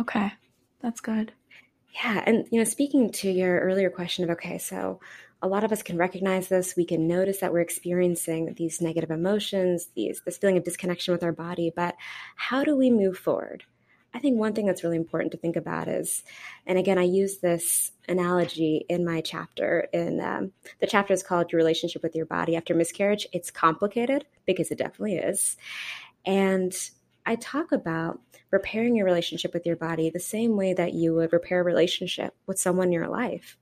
Okay. 0.00 0.32
That's 0.80 1.00
good. 1.00 1.32
Yeah. 2.02 2.22
And, 2.26 2.46
you 2.50 2.58
know, 2.58 2.64
speaking 2.64 3.12
to 3.12 3.30
your 3.30 3.60
earlier 3.60 3.90
question 3.90 4.24
of, 4.24 4.30
okay, 4.30 4.58
so 4.58 4.98
a 5.44 5.48
lot 5.48 5.62
of 5.62 5.72
us 5.72 5.82
can 5.82 5.98
recognize 5.98 6.48
this. 6.48 6.74
We 6.74 6.86
can 6.86 7.06
notice 7.06 7.40
that 7.40 7.52
we're 7.52 7.60
experiencing 7.60 8.54
these 8.56 8.80
negative 8.80 9.10
emotions, 9.10 9.88
these 9.94 10.22
this 10.24 10.38
feeling 10.38 10.56
of 10.56 10.64
disconnection 10.64 11.12
with 11.12 11.22
our 11.22 11.32
body. 11.32 11.70
But 11.76 11.96
how 12.34 12.64
do 12.64 12.74
we 12.74 12.90
move 12.90 13.18
forward? 13.18 13.64
I 14.14 14.20
think 14.20 14.38
one 14.38 14.54
thing 14.54 14.64
that's 14.64 14.82
really 14.82 14.96
important 14.96 15.32
to 15.32 15.38
think 15.38 15.56
about 15.56 15.86
is, 15.86 16.22
and 16.66 16.78
again, 16.78 16.98
I 16.98 17.02
use 17.02 17.38
this 17.38 17.92
analogy 18.08 18.86
in 18.88 19.04
my 19.04 19.20
chapter. 19.20 19.86
In 19.92 20.18
um, 20.20 20.52
the 20.80 20.86
chapter 20.86 21.12
is 21.12 21.22
called 21.22 21.52
"Your 21.52 21.58
Relationship 21.58 22.02
with 22.02 22.16
Your 22.16 22.26
Body 22.26 22.56
After 22.56 22.74
Miscarriage." 22.74 23.26
It's 23.34 23.50
complicated 23.50 24.24
because 24.46 24.70
it 24.70 24.78
definitely 24.78 25.16
is, 25.16 25.58
and 26.24 26.74
I 27.26 27.36
talk 27.36 27.70
about 27.70 28.18
repairing 28.50 28.96
your 28.96 29.04
relationship 29.04 29.52
with 29.52 29.66
your 29.66 29.76
body 29.76 30.08
the 30.08 30.20
same 30.20 30.56
way 30.56 30.72
that 30.72 30.94
you 30.94 31.14
would 31.14 31.34
repair 31.34 31.60
a 31.60 31.64
relationship 31.64 32.34
with 32.46 32.58
someone 32.58 32.86
in 32.86 32.92
your 32.92 33.08
life. 33.08 33.58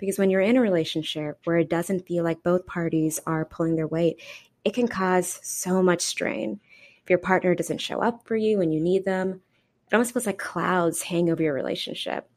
Because 0.00 0.18
when 0.18 0.30
you're 0.30 0.40
in 0.40 0.56
a 0.56 0.60
relationship 0.62 1.38
where 1.44 1.58
it 1.58 1.68
doesn't 1.68 2.06
feel 2.06 2.24
like 2.24 2.42
both 2.42 2.66
parties 2.66 3.20
are 3.26 3.44
pulling 3.44 3.76
their 3.76 3.86
weight, 3.86 4.20
it 4.64 4.72
can 4.72 4.88
cause 4.88 5.38
so 5.42 5.82
much 5.82 6.00
strain. 6.00 6.58
If 7.04 7.10
your 7.10 7.18
partner 7.18 7.54
doesn't 7.54 7.78
show 7.78 8.00
up 8.00 8.26
for 8.26 8.34
you 8.34 8.58
when 8.58 8.72
you 8.72 8.80
need 8.80 9.04
them, 9.04 9.42
it 9.86 9.94
almost 9.94 10.12
feels 10.12 10.26
like 10.26 10.38
clouds 10.38 11.02
hang 11.02 11.30
over 11.30 11.42
your 11.42 11.54
relationship. 11.54 12.28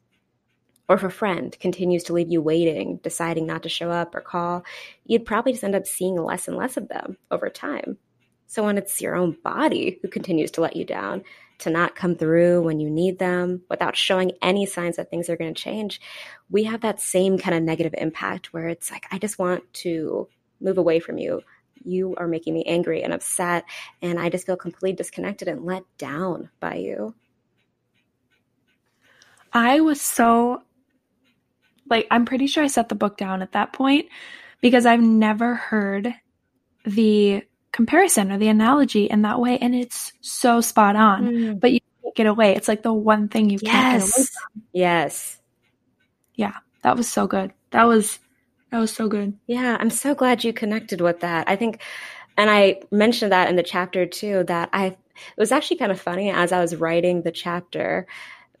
Or 0.88 0.96
if 0.96 1.02
a 1.02 1.10
friend 1.10 1.56
continues 1.58 2.02
to 2.04 2.12
leave 2.12 2.30
you 2.30 2.42
waiting, 2.42 2.98
deciding 3.02 3.46
not 3.46 3.62
to 3.62 3.70
show 3.70 3.90
up 3.90 4.14
or 4.14 4.20
call, 4.20 4.64
you'd 5.06 5.24
probably 5.24 5.52
just 5.52 5.64
end 5.64 5.74
up 5.74 5.86
seeing 5.86 6.16
less 6.16 6.46
and 6.46 6.58
less 6.58 6.76
of 6.76 6.88
them 6.88 7.16
over 7.30 7.48
time. 7.48 7.96
So 8.46 8.62
when 8.62 8.76
it's 8.76 9.00
your 9.00 9.16
own 9.16 9.38
body 9.42 9.98
who 10.02 10.08
continues 10.08 10.50
to 10.52 10.60
let 10.60 10.76
you 10.76 10.84
down, 10.84 11.24
to 11.58 11.70
not 11.70 11.94
come 11.94 12.16
through 12.16 12.62
when 12.62 12.80
you 12.80 12.90
need 12.90 13.18
them 13.18 13.62
without 13.70 13.96
showing 13.96 14.32
any 14.42 14.66
signs 14.66 14.96
that 14.96 15.10
things 15.10 15.28
are 15.28 15.36
going 15.36 15.54
to 15.54 15.62
change, 15.62 16.00
we 16.50 16.64
have 16.64 16.80
that 16.80 17.00
same 17.00 17.38
kind 17.38 17.56
of 17.56 17.62
negative 17.62 17.94
impact 17.98 18.52
where 18.52 18.68
it's 18.68 18.90
like, 18.90 19.06
I 19.10 19.18
just 19.18 19.38
want 19.38 19.62
to 19.74 20.28
move 20.60 20.78
away 20.78 21.00
from 21.00 21.18
you. 21.18 21.42
You 21.84 22.14
are 22.16 22.26
making 22.26 22.54
me 22.54 22.64
angry 22.64 23.02
and 23.02 23.12
upset, 23.12 23.64
and 24.00 24.18
I 24.18 24.30
just 24.30 24.46
feel 24.46 24.56
completely 24.56 24.94
disconnected 24.94 25.48
and 25.48 25.64
let 25.64 25.84
down 25.98 26.50
by 26.58 26.76
you. 26.76 27.14
I 29.52 29.80
was 29.80 30.00
so 30.00 30.62
like, 31.88 32.06
I'm 32.10 32.24
pretty 32.24 32.46
sure 32.46 32.64
I 32.64 32.68
set 32.68 32.88
the 32.88 32.94
book 32.94 33.16
down 33.16 33.42
at 33.42 33.52
that 33.52 33.72
point 33.72 34.06
because 34.60 34.86
I've 34.86 35.02
never 35.02 35.54
heard 35.54 36.14
the 36.84 37.42
comparison 37.74 38.32
or 38.32 38.38
the 38.38 38.48
analogy 38.48 39.04
in 39.04 39.22
that 39.22 39.40
way 39.40 39.58
and 39.58 39.74
it's 39.74 40.12
so 40.20 40.60
spot 40.60 40.96
on. 40.96 41.26
Mm. 41.26 41.60
but 41.60 41.72
you 41.72 41.80
can't 42.02 42.14
get 42.14 42.26
away. 42.26 42.54
It's 42.54 42.68
like 42.68 42.82
the 42.82 42.92
one 42.92 43.28
thing 43.28 43.50
you 43.50 43.58
yes. 43.60 43.72
can't 43.72 44.02
get 44.02 44.16
away 44.16 44.26
from. 44.26 44.62
Yes. 44.72 45.40
Yeah 46.34 46.54
that 46.82 46.96
was 46.96 47.08
so 47.08 47.26
good. 47.26 47.52
That 47.70 47.84
was 47.84 48.18
that 48.70 48.78
was 48.78 48.92
so 48.92 49.08
good. 49.08 49.36
Yeah 49.46 49.76
i'm 49.80 49.90
so 49.90 50.14
glad 50.14 50.44
you 50.44 50.52
connected 50.52 51.00
with 51.00 51.20
that. 51.20 51.48
I 51.48 51.56
think 51.56 51.82
and 52.36 52.50
i 52.50 52.80
mentioned 52.90 53.32
that 53.32 53.48
in 53.48 53.56
the 53.56 53.62
chapter 53.62 54.06
too 54.06 54.44
that 54.44 54.68
i 54.72 54.86
it 54.86 54.96
was 55.38 55.52
actually 55.52 55.76
kind 55.76 55.92
of 55.92 56.00
funny 56.00 56.30
as 56.30 56.52
i 56.52 56.60
was 56.60 56.74
writing 56.76 57.22
the 57.22 57.30
chapter 57.30 58.06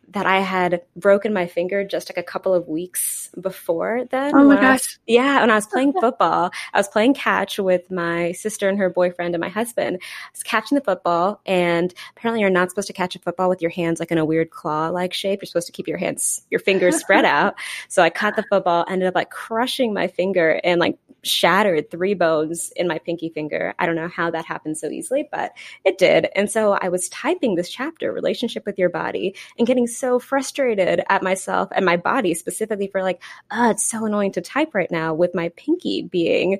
that 0.08 0.26
I 0.26 0.40
had 0.40 0.82
broken 0.96 1.32
my 1.32 1.46
finger 1.46 1.84
just 1.84 2.10
like 2.10 2.18
a 2.18 2.22
couple 2.22 2.54
of 2.54 2.68
weeks 2.68 3.30
before 3.40 4.04
then. 4.10 4.34
Oh 4.34 4.44
my 4.44 4.56
gosh. 4.56 4.80
Was, 4.80 4.98
yeah, 5.06 5.40
when 5.40 5.50
I 5.50 5.54
was 5.54 5.66
playing 5.66 5.92
football, 6.00 6.50
I 6.72 6.78
was 6.78 6.88
playing 6.88 7.14
catch 7.14 7.58
with 7.58 7.90
my 7.90 8.32
sister 8.32 8.68
and 8.68 8.78
her 8.78 8.90
boyfriend 8.90 9.34
and 9.34 9.40
my 9.40 9.48
husband. 9.48 9.98
I 10.00 10.30
was 10.32 10.42
catching 10.42 10.76
the 10.76 10.84
football, 10.84 11.40
and 11.46 11.92
apparently 12.16 12.40
you're 12.40 12.50
not 12.50 12.70
supposed 12.70 12.88
to 12.88 12.92
catch 12.92 13.16
a 13.16 13.18
football 13.18 13.48
with 13.48 13.62
your 13.62 13.70
hands 13.70 14.00
like 14.00 14.10
in 14.10 14.18
a 14.18 14.24
weird 14.24 14.50
claw 14.50 14.88
like 14.88 15.12
shape. 15.12 15.42
You're 15.42 15.46
supposed 15.46 15.66
to 15.66 15.72
keep 15.72 15.88
your 15.88 15.98
hands, 15.98 16.46
your 16.50 16.60
fingers 16.60 16.96
spread 16.96 17.24
out. 17.24 17.54
So 17.88 18.02
I 18.02 18.10
caught 18.10 18.36
the 18.36 18.44
football, 18.44 18.84
ended 18.88 19.08
up 19.08 19.14
like 19.14 19.30
crushing 19.30 19.94
my 19.94 20.08
finger 20.08 20.60
and 20.62 20.80
like 20.80 20.98
shattered 21.24 21.90
three 21.90 22.14
bones 22.14 22.72
in 22.76 22.86
my 22.86 22.98
pinky 22.98 23.30
finger. 23.30 23.74
I 23.78 23.86
don't 23.86 23.96
know 23.96 24.08
how 24.08 24.30
that 24.30 24.44
happened 24.44 24.78
so 24.78 24.88
easily, 24.88 25.28
but 25.30 25.52
it 25.84 25.98
did. 25.98 26.28
And 26.36 26.50
so 26.50 26.72
I 26.72 26.88
was 26.88 27.08
typing 27.08 27.54
this 27.54 27.70
chapter, 27.70 28.12
relationship 28.12 28.66
with 28.66 28.78
your 28.78 28.90
body, 28.90 29.34
and 29.58 29.66
getting 29.66 29.86
so 29.96 30.18
frustrated 30.18 31.02
at 31.08 31.22
myself 31.22 31.68
and 31.74 31.84
my 31.84 31.96
body 31.96 32.34
specifically 32.34 32.88
for 32.88 33.02
like, 33.02 33.22
oh, 33.50 33.70
it's 33.70 33.86
so 33.86 34.04
annoying 34.04 34.32
to 34.32 34.40
type 34.40 34.74
right 34.74 34.90
now 34.90 35.14
with 35.14 35.34
my 35.34 35.50
pinky 35.50 36.02
being 36.02 36.58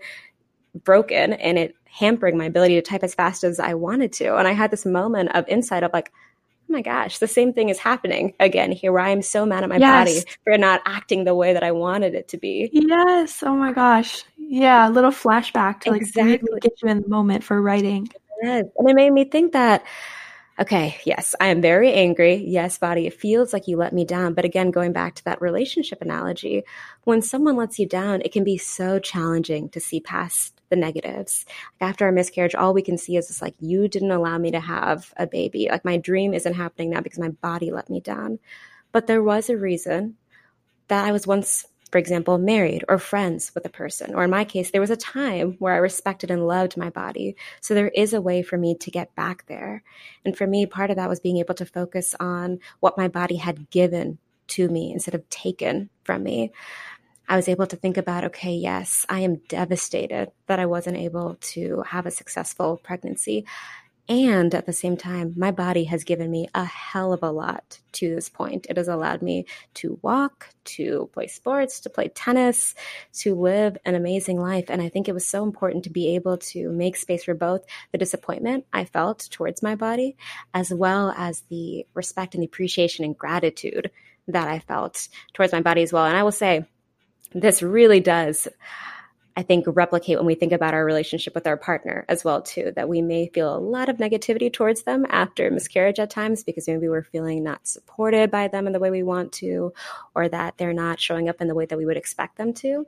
broken 0.82 1.32
and 1.34 1.58
it 1.58 1.74
hampering 1.84 2.36
my 2.36 2.46
ability 2.46 2.74
to 2.74 2.82
type 2.82 3.04
as 3.04 3.14
fast 3.14 3.44
as 3.44 3.60
I 3.60 3.74
wanted 3.74 4.12
to. 4.14 4.36
And 4.36 4.48
I 4.48 4.52
had 4.52 4.70
this 4.70 4.84
moment 4.84 5.34
of 5.34 5.46
insight 5.48 5.84
of 5.84 5.92
like, 5.92 6.10
oh 6.68 6.72
my 6.72 6.82
gosh, 6.82 7.18
the 7.18 7.28
same 7.28 7.52
thing 7.52 7.68
is 7.68 7.78
happening 7.78 8.34
again 8.40 8.72
here 8.72 8.92
where 8.92 9.04
I'm 9.04 9.22
so 9.22 9.46
mad 9.46 9.62
at 9.62 9.68
my 9.68 9.76
yes. 9.76 10.24
body 10.24 10.36
for 10.42 10.58
not 10.58 10.82
acting 10.86 11.24
the 11.24 11.34
way 11.34 11.52
that 11.52 11.62
I 11.62 11.70
wanted 11.70 12.14
it 12.14 12.28
to 12.28 12.36
be. 12.36 12.68
Yes. 12.72 13.42
Oh 13.44 13.54
my 13.54 13.72
gosh. 13.72 14.24
Yeah. 14.36 14.88
A 14.88 14.90
little 14.90 15.12
flashback 15.12 15.80
to 15.80 15.90
like 15.90 16.00
exactly. 16.00 16.60
get 16.60 16.72
you 16.82 16.88
in 16.88 17.02
the 17.02 17.08
moment 17.08 17.44
for 17.44 17.62
writing. 17.62 18.08
Yes. 18.42 18.64
And 18.76 18.88
it 18.88 18.96
made 18.96 19.12
me 19.12 19.24
think 19.24 19.52
that, 19.52 19.84
okay, 20.58 20.96
yes, 21.04 21.34
I 21.40 21.48
am 21.48 21.60
very 21.60 21.92
angry. 21.92 22.36
Yes, 22.36 22.78
body, 22.78 23.06
it 23.06 23.14
feels 23.14 23.52
like 23.52 23.68
you 23.68 23.76
let 23.76 23.92
me 23.92 24.04
down. 24.04 24.34
But 24.34 24.44
again, 24.44 24.70
going 24.70 24.92
back 24.92 25.14
to 25.16 25.24
that 25.24 25.40
relationship 25.40 26.00
analogy, 26.00 26.62
when 27.04 27.22
someone 27.22 27.56
lets 27.56 27.78
you 27.78 27.86
down, 27.86 28.22
it 28.22 28.32
can 28.32 28.44
be 28.44 28.56
so 28.56 28.98
challenging 28.98 29.68
to 29.70 29.80
see 29.80 30.00
past 30.00 30.60
the 30.70 30.76
negatives. 30.76 31.44
After 31.80 32.04
our 32.04 32.12
miscarriage, 32.12 32.54
all 32.54 32.74
we 32.74 32.82
can 32.82 32.98
see 32.98 33.16
is 33.16 33.28
just 33.28 33.42
like, 33.42 33.54
you 33.60 33.88
didn't 33.88 34.10
allow 34.10 34.38
me 34.38 34.50
to 34.52 34.60
have 34.60 35.12
a 35.16 35.26
baby. 35.26 35.68
Like 35.70 35.84
my 35.84 35.96
dream 35.96 36.34
isn't 36.34 36.54
happening 36.54 36.90
now 36.90 37.00
because 37.00 37.18
my 37.18 37.30
body 37.30 37.70
let 37.70 37.90
me 37.90 38.00
down. 38.00 38.38
But 38.92 39.06
there 39.06 39.22
was 39.22 39.50
a 39.50 39.56
reason 39.56 40.16
that 40.88 41.04
I 41.04 41.12
was 41.12 41.26
once 41.26 41.66
for 41.94 41.98
example, 41.98 42.38
married 42.38 42.84
or 42.88 42.98
friends 42.98 43.52
with 43.54 43.64
a 43.66 43.68
person. 43.68 44.16
Or 44.16 44.24
in 44.24 44.30
my 44.30 44.44
case, 44.44 44.72
there 44.72 44.80
was 44.80 44.90
a 44.90 44.96
time 44.96 45.54
where 45.60 45.74
I 45.74 45.76
respected 45.76 46.28
and 46.28 46.44
loved 46.44 46.76
my 46.76 46.90
body. 46.90 47.36
So 47.60 47.72
there 47.72 47.86
is 47.86 48.12
a 48.12 48.20
way 48.20 48.42
for 48.42 48.58
me 48.58 48.74
to 48.78 48.90
get 48.90 49.14
back 49.14 49.46
there. 49.46 49.84
And 50.24 50.36
for 50.36 50.44
me, 50.44 50.66
part 50.66 50.90
of 50.90 50.96
that 50.96 51.08
was 51.08 51.20
being 51.20 51.36
able 51.36 51.54
to 51.54 51.64
focus 51.64 52.16
on 52.18 52.58
what 52.80 52.98
my 52.98 53.06
body 53.06 53.36
had 53.36 53.70
given 53.70 54.18
to 54.48 54.68
me 54.68 54.90
instead 54.90 55.14
of 55.14 55.30
taken 55.30 55.88
from 56.02 56.24
me. 56.24 56.50
I 57.28 57.36
was 57.36 57.48
able 57.48 57.68
to 57.68 57.76
think 57.76 57.96
about, 57.96 58.24
okay, 58.24 58.54
yes, 58.54 59.06
I 59.08 59.20
am 59.20 59.36
devastated 59.48 60.32
that 60.48 60.58
I 60.58 60.66
wasn't 60.66 60.96
able 60.96 61.36
to 61.52 61.84
have 61.86 62.06
a 62.06 62.10
successful 62.10 62.80
pregnancy. 62.82 63.46
And 64.06 64.54
at 64.54 64.66
the 64.66 64.72
same 64.74 64.98
time, 64.98 65.32
my 65.34 65.50
body 65.50 65.84
has 65.84 66.04
given 66.04 66.30
me 66.30 66.48
a 66.54 66.64
hell 66.64 67.14
of 67.14 67.22
a 67.22 67.30
lot 67.30 67.78
to 67.92 68.14
this 68.14 68.28
point. 68.28 68.66
It 68.68 68.76
has 68.76 68.86
allowed 68.86 69.22
me 69.22 69.46
to 69.74 69.98
walk, 70.02 70.50
to 70.64 71.08
play 71.14 71.26
sports, 71.26 71.80
to 71.80 71.90
play 71.90 72.08
tennis, 72.08 72.74
to 73.14 73.34
live 73.34 73.78
an 73.86 73.94
amazing 73.94 74.38
life. 74.38 74.66
And 74.68 74.82
I 74.82 74.90
think 74.90 75.08
it 75.08 75.14
was 75.14 75.26
so 75.26 75.42
important 75.42 75.84
to 75.84 75.90
be 75.90 76.16
able 76.16 76.36
to 76.38 76.70
make 76.70 76.96
space 76.96 77.24
for 77.24 77.32
both 77.32 77.64
the 77.92 77.98
disappointment 77.98 78.66
I 78.74 78.84
felt 78.84 79.20
towards 79.30 79.62
my 79.62 79.74
body, 79.74 80.16
as 80.52 80.72
well 80.72 81.14
as 81.16 81.42
the 81.48 81.86
respect 81.94 82.34
and 82.34 82.42
the 82.42 82.46
appreciation 82.46 83.06
and 83.06 83.16
gratitude 83.16 83.90
that 84.28 84.48
I 84.48 84.58
felt 84.58 85.08
towards 85.32 85.52
my 85.52 85.62
body 85.62 85.82
as 85.82 85.94
well. 85.94 86.04
And 86.04 86.16
I 86.16 86.24
will 86.24 86.32
say, 86.32 86.66
this 87.32 87.62
really 87.62 88.00
does 88.00 88.48
I 89.36 89.42
think 89.42 89.64
replicate 89.66 90.16
when 90.18 90.26
we 90.26 90.36
think 90.36 90.52
about 90.52 90.74
our 90.74 90.84
relationship 90.84 91.34
with 91.34 91.46
our 91.46 91.56
partner 91.56 92.04
as 92.08 92.24
well 92.24 92.40
too 92.40 92.72
that 92.76 92.88
we 92.88 93.02
may 93.02 93.28
feel 93.28 93.56
a 93.56 93.58
lot 93.58 93.88
of 93.88 93.96
negativity 93.96 94.52
towards 94.52 94.84
them 94.84 95.04
after 95.08 95.50
miscarriage 95.50 95.98
at 95.98 96.10
times 96.10 96.44
because 96.44 96.68
maybe 96.68 96.88
we're 96.88 97.02
feeling 97.02 97.42
not 97.42 97.66
supported 97.66 98.30
by 98.30 98.46
them 98.46 98.66
in 98.66 98.72
the 98.72 98.78
way 98.78 98.90
we 98.90 99.02
want 99.02 99.32
to 99.32 99.72
or 100.14 100.28
that 100.28 100.56
they're 100.56 100.72
not 100.72 101.00
showing 101.00 101.28
up 101.28 101.40
in 101.40 101.48
the 101.48 101.54
way 101.54 101.66
that 101.66 101.78
we 101.78 101.84
would 101.84 101.96
expect 101.96 102.36
them 102.36 102.52
to. 102.54 102.86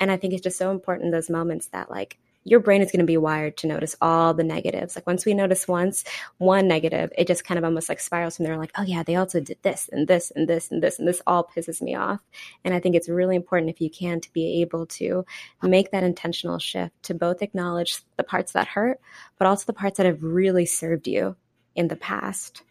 And 0.00 0.10
I 0.10 0.16
think 0.16 0.34
it's 0.34 0.42
just 0.42 0.58
so 0.58 0.72
important 0.72 1.06
in 1.06 1.12
those 1.12 1.30
moments 1.30 1.68
that 1.68 1.90
like 1.90 2.18
your 2.44 2.60
brain 2.60 2.82
is 2.82 2.92
going 2.92 3.00
to 3.00 3.06
be 3.06 3.16
wired 3.16 3.56
to 3.56 3.66
notice 3.66 3.96
all 4.00 4.34
the 4.34 4.44
negatives. 4.44 4.94
Like 4.94 5.06
once 5.06 5.24
we 5.24 5.32
notice 5.34 5.66
once 5.66 6.04
one 6.38 6.68
negative, 6.68 7.10
it 7.16 7.26
just 7.26 7.44
kind 7.44 7.58
of 7.58 7.64
almost 7.64 7.88
like 7.88 8.00
spirals 8.00 8.36
from 8.36 8.44
there. 8.44 8.58
Like, 8.58 8.72
oh 8.76 8.82
yeah, 8.82 9.02
they 9.02 9.16
also 9.16 9.40
did 9.40 9.58
this 9.62 9.88
and 9.90 10.06
this 10.06 10.30
and 10.30 10.46
this 10.46 10.70
and 10.70 10.82
this 10.82 10.98
and 10.98 11.08
this 11.08 11.22
all 11.26 11.50
pisses 11.56 11.80
me 11.80 11.94
off. 11.94 12.20
And 12.64 12.74
I 12.74 12.80
think 12.80 12.94
it's 12.94 13.08
really 13.08 13.34
important 13.34 13.70
if 13.70 13.80
you 13.80 13.90
can 13.90 14.20
to 14.20 14.32
be 14.32 14.60
able 14.60 14.86
to 14.86 15.24
make 15.62 15.90
that 15.90 16.04
intentional 16.04 16.58
shift 16.58 17.02
to 17.04 17.14
both 17.14 17.42
acknowledge 17.42 18.00
the 18.16 18.24
parts 18.24 18.52
that 18.52 18.68
hurt, 18.68 19.00
but 19.38 19.48
also 19.48 19.64
the 19.64 19.72
parts 19.72 19.96
that 19.96 20.06
have 20.06 20.22
really 20.22 20.66
served 20.66 21.08
you 21.08 21.36
in 21.74 21.88
the 21.88 21.96
past. 21.96 22.62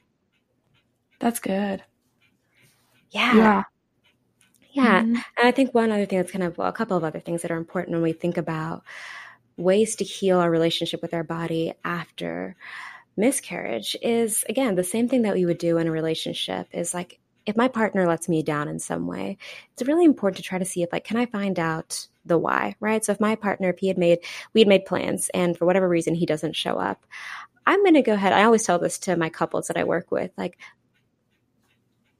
That's 1.19 1.39
good. 1.39 1.83
Yeah. 3.09 3.35
Yeah. 3.35 3.63
Yeah. 4.71 5.01
Mm-hmm. 5.01 5.15
And 5.37 5.47
I 5.47 5.51
think 5.51 5.73
one 5.73 5.91
other 5.91 6.05
thing 6.05 6.19
that's 6.19 6.31
kind 6.31 6.43
of 6.43 6.57
well, 6.57 6.67
a 6.67 6.73
couple 6.73 6.97
of 6.97 7.03
other 7.03 7.19
things 7.19 7.41
that 7.43 7.51
are 7.51 7.57
important 7.57 7.93
when 7.93 8.03
we 8.03 8.13
think 8.13 8.37
about 8.37 8.83
ways 9.57 9.95
to 9.97 10.03
heal 10.03 10.39
our 10.39 10.49
relationship 10.49 11.01
with 11.01 11.13
our 11.13 11.23
body 11.23 11.73
after 11.83 12.55
miscarriage 13.15 13.95
is 14.01 14.43
again 14.49 14.75
the 14.75 14.83
same 14.83 15.07
thing 15.07 15.21
that 15.21 15.35
we 15.35 15.45
would 15.45 15.59
do 15.59 15.77
in 15.77 15.87
a 15.87 15.91
relationship 15.91 16.67
is 16.71 16.93
like 16.93 17.19
if 17.45 17.55
my 17.55 17.67
partner 17.67 18.07
lets 18.07 18.27
me 18.27 18.41
down 18.41 18.67
in 18.67 18.79
some 18.79 19.05
way 19.05 19.37
it's 19.73 19.87
really 19.87 20.05
important 20.05 20.37
to 20.37 20.43
try 20.43 20.57
to 20.57 20.65
see 20.65 20.81
if 20.81 20.91
like 20.91 21.03
can 21.03 21.17
i 21.17 21.25
find 21.27 21.59
out 21.59 22.07
the 22.25 22.37
why 22.37 22.75
right? 22.79 23.03
So 23.03 23.11
if 23.11 23.19
my 23.19 23.35
partner 23.35 23.69
if 23.69 23.79
he 23.79 23.87
had 23.87 23.97
made 23.97 24.19
we 24.53 24.61
had 24.61 24.67
made 24.67 24.85
plans 24.85 25.29
and 25.33 25.57
for 25.57 25.65
whatever 25.65 25.87
reason 25.87 26.15
he 26.15 26.25
doesn't 26.25 26.55
show 26.55 26.75
up 26.75 27.05
i'm 27.67 27.83
going 27.83 27.93
to 27.95 28.01
go 28.01 28.13
ahead 28.13 28.33
i 28.33 28.43
always 28.43 28.63
tell 28.63 28.79
this 28.79 28.97
to 28.99 29.15
my 29.15 29.29
couples 29.29 29.67
that 29.67 29.77
i 29.77 29.83
work 29.83 30.09
with 30.09 30.31
like 30.37 30.57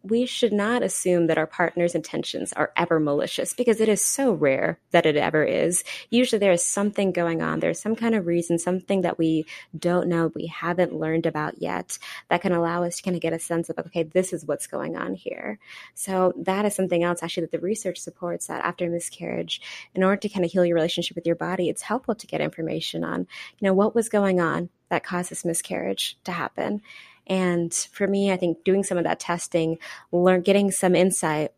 we 0.04 0.26
should 0.26 0.52
not 0.52 0.84
assume 0.84 1.28
that 1.28 1.38
our 1.38 1.48
partner's 1.48 1.96
intentions 1.96 2.52
are 2.54 2.74
ever 2.76 3.00
malicious 3.00 3.54
because 3.54 3.80
it 3.80 3.88
is 3.88 4.04
so 4.04 4.34
rare 4.34 4.78
that 4.92 5.06
it 5.06 5.16
ever 5.16 5.44
is. 5.46 5.84
Usually 6.10 6.40
there 6.40 6.52
is 6.52 6.64
something 6.64 7.14
going 7.14 7.42
on. 7.42 7.62
There's 7.62 7.82
some 7.82 7.96
kind 7.96 8.14
of 8.14 8.28
reason, 8.28 8.60
something 8.60 9.02
that 9.02 9.18
we 9.18 9.46
don't 9.78 10.10
know, 10.10 10.30
we 10.36 10.48
haven't 10.48 10.94
learned 10.94 11.26
about 11.26 11.62
yet 11.62 11.98
that 12.30 12.42
can 12.42 12.52
allow 12.52 12.84
us 12.84 12.98
to 12.98 13.04
kind 13.04 13.16
of 13.16 13.22
get 13.22 13.32
a 13.32 13.40
sense 13.40 13.70
of, 13.70 13.80
okay, 13.80 14.04
this 14.04 14.34
is 14.34 14.46
what's 14.46 14.68
going 14.68 14.98
on 14.98 15.14
here. 15.14 15.58
So 15.94 16.34
that 16.36 16.66
is 16.66 16.76
something 16.76 17.02
else 17.02 17.24
actually 17.24 17.44
that 17.44 17.52
the 17.52 17.60
research 17.60 18.00
supports 18.00 18.48
that 18.48 18.66
after 18.66 18.90
miscarriage, 18.90 19.62
in 19.96 20.04
order 20.04 20.18
to 20.18 20.30
kind 20.30 20.44
of 20.44 20.52
heal 20.52 20.66
your 20.66 20.76
relationship 20.76 21.16
with 21.16 21.26
your 21.26 21.38
body, 21.38 21.70
it's 21.70 21.82
helpful 21.82 22.16
to 22.16 22.28
get 22.28 22.42
information 22.42 23.06
on, 23.06 23.22
you 23.22 23.66
know, 23.66 23.74
what 23.74 23.96
was 23.96 24.10
going 24.10 24.42
on 24.42 24.70
that 24.90 25.04
caused 25.04 25.32
this 25.32 25.46
miscarriage 25.46 26.18
to 26.26 26.32
happen 26.34 26.82
and 27.28 27.74
for 27.74 28.08
me, 28.08 28.32
I 28.32 28.38
think 28.38 28.64
doing 28.64 28.84
some 28.84 28.98
of 28.98 29.04
that 29.04 29.20
testing, 29.20 29.78
learn 30.12 30.42
getting 30.42 30.72
some 30.72 30.96
insight 30.96 31.52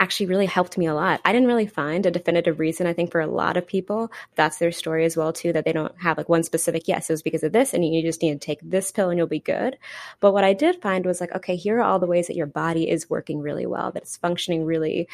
actually 0.00 0.24
really 0.24 0.46
helped 0.46 0.78
me 0.78 0.86
a 0.86 0.94
lot. 0.94 1.20
I 1.26 1.32
didn't 1.32 1.46
really 1.46 1.66
find 1.66 2.06
a 2.06 2.10
definitive 2.10 2.58
reason. 2.58 2.86
I 2.86 2.94
think 2.94 3.12
for 3.12 3.20
a 3.20 3.26
lot 3.26 3.58
of 3.58 3.66
people, 3.66 4.10
that's 4.34 4.56
their 4.56 4.72
story 4.72 5.04
as 5.04 5.14
well 5.14 5.30
too, 5.30 5.52
that 5.52 5.66
they 5.66 5.74
don't 5.74 5.94
have 6.00 6.16
like 6.16 6.28
one 6.28 6.42
specific, 6.42 6.88
yes, 6.88 7.10
it 7.10 7.12
was 7.12 7.22
because 7.22 7.42
of 7.42 7.52
this 7.52 7.74
and 7.74 7.84
you 7.84 8.00
just 8.00 8.22
need 8.22 8.32
to 8.32 8.38
take 8.38 8.60
this 8.62 8.90
pill 8.90 9.10
and 9.10 9.18
you'll 9.18 9.26
be 9.26 9.40
good. 9.40 9.76
But 10.18 10.32
what 10.32 10.42
I 10.42 10.54
did 10.54 10.80
find 10.80 11.04
was 11.04 11.20
like, 11.20 11.34
okay, 11.36 11.54
here 11.54 11.78
are 11.78 11.82
all 11.82 11.98
the 11.98 12.06
ways 12.06 12.28
that 12.28 12.36
your 12.36 12.46
body 12.46 12.88
is 12.88 13.10
working 13.10 13.40
really 13.40 13.66
well, 13.66 13.92
that 13.92 14.04
it's 14.04 14.16
functioning 14.16 14.64
really 14.64 15.06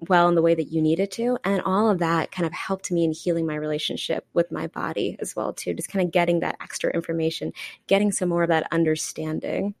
well 0.00 0.28
in 0.28 0.34
the 0.34 0.42
way 0.42 0.54
that 0.54 0.72
you 0.72 0.80
needed 0.80 1.10
to 1.10 1.36
and 1.44 1.60
all 1.62 1.90
of 1.90 1.98
that 1.98 2.30
kind 2.30 2.46
of 2.46 2.52
helped 2.52 2.90
me 2.90 3.04
in 3.04 3.12
healing 3.12 3.46
my 3.46 3.54
relationship 3.54 4.26
with 4.32 4.52
my 4.52 4.66
body 4.68 5.16
as 5.20 5.34
well 5.34 5.52
too 5.52 5.74
just 5.74 5.88
kind 5.88 6.04
of 6.04 6.12
getting 6.12 6.40
that 6.40 6.56
extra 6.60 6.90
information 6.92 7.52
getting 7.86 8.12
some 8.12 8.28
more 8.28 8.42
of 8.42 8.48
that 8.48 8.68
understanding 8.70 9.74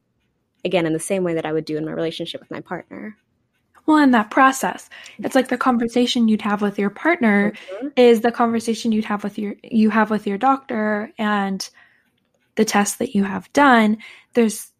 again 0.64 0.86
in 0.86 0.92
the 0.92 0.98
same 0.98 1.22
way 1.22 1.34
that 1.34 1.46
i 1.46 1.52
would 1.52 1.64
do 1.64 1.76
in 1.76 1.84
my 1.84 1.92
relationship 1.92 2.40
with 2.40 2.50
my 2.50 2.60
partner 2.60 3.16
well 3.86 3.98
in 3.98 4.10
that 4.10 4.30
process 4.30 4.90
it's 5.18 5.34
like 5.34 5.48
the 5.48 5.58
conversation 5.58 6.26
you'd 6.26 6.42
have 6.42 6.62
with 6.62 6.78
your 6.78 6.90
partner 6.90 7.52
mm-hmm. 7.52 7.88
is 7.96 8.20
the 8.20 8.32
conversation 8.32 8.90
you'd 8.90 9.04
have 9.04 9.22
with 9.22 9.38
your 9.38 9.54
you 9.62 9.90
have 9.90 10.10
with 10.10 10.26
your 10.26 10.38
doctor 10.38 11.12
and 11.16 11.70
the 12.56 12.64
tests 12.64 12.96
that 12.96 13.14
you 13.14 13.22
have 13.22 13.52
done 13.52 13.98
there's 14.34 14.72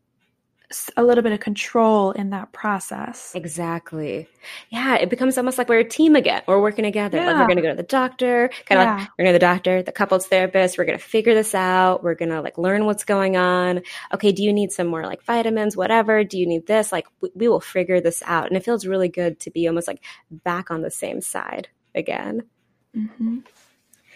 a 0.96 1.02
little 1.02 1.22
bit 1.22 1.32
of 1.32 1.40
control 1.40 2.10
in 2.12 2.30
that 2.30 2.52
process. 2.52 3.32
Exactly. 3.34 4.28
Yeah, 4.68 4.96
it 4.96 5.08
becomes 5.08 5.38
almost 5.38 5.56
like 5.56 5.68
we're 5.68 5.78
a 5.78 5.88
team 5.88 6.14
again. 6.14 6.42
We're 6.46 6.60
working 6.60 6.84
together. 6.84 7.18
Yeah. 7.18 7.26
Like 7.26 7.36
we're 7.36 7.46
going 7.46 7.56
to 7.56 7.62
go 7.62 7.70
to 7.70 7.76
the 7.76 7.82
doctor, 7.82 8.50
kind 8.66 8.80
of 8.80 8.86
yeah. 8.86 8.94
like 8.96 9.08
we're 9.18 9.24
going 9.24 9.34
to 9.34 9.38
the 9.38 9.46
doctor, 9.46 9.82
the 9.82 9.92
couples 9.92 10.26
therapist. 10.26 10.76
We're 10.76 10.84
going 10.84 10.98
to 10.98 11.04
figure 11.04 11.34
this 11.34 11.54
out. 11.54 12.02
We're 12.02 12.14
going 12.14 12.30
to 12.30 12.42
like 12.42 12.58
learn 12.58 12.84
what's 12.84 13.04
going 13.04 13.36
on. 13.36 13.82
Okay, 14.12 14.30
do 14.30 14.42
you 14.42 14.52
need 14.52 14.70
some 14.70 14.86
more 14.86 15.04
like 15.04 15.22
vitamins, 15.24 15.76
whatever? 15.76 16.22
Do 16.22 16.38
you 16.38 16.46
need 16.46 16.66
this? 16.66 16.92
Like 16.92 17.06
we, 17.20 17.30
we 17.34 17.48
will 17.48 17.60
figure 17.60 18.00
this 18.00 18.22
out. 18.26 18.48
And 18.48 18.56
it 18.56 18.64
feels 18.64 18.86
really 18.86 19.08
good 19.08 19.40
to 19.40 19.50
be 19.50 19.66
almost 19.68 19.88
like 19.88 20.02
back 20.30 20.70
on 20.70 20.82
the 20.82 20.90
same 20.90 21.20
side 21.22 21.68
again. 21.94 22.42
Mm-hmm. 22.94 23.38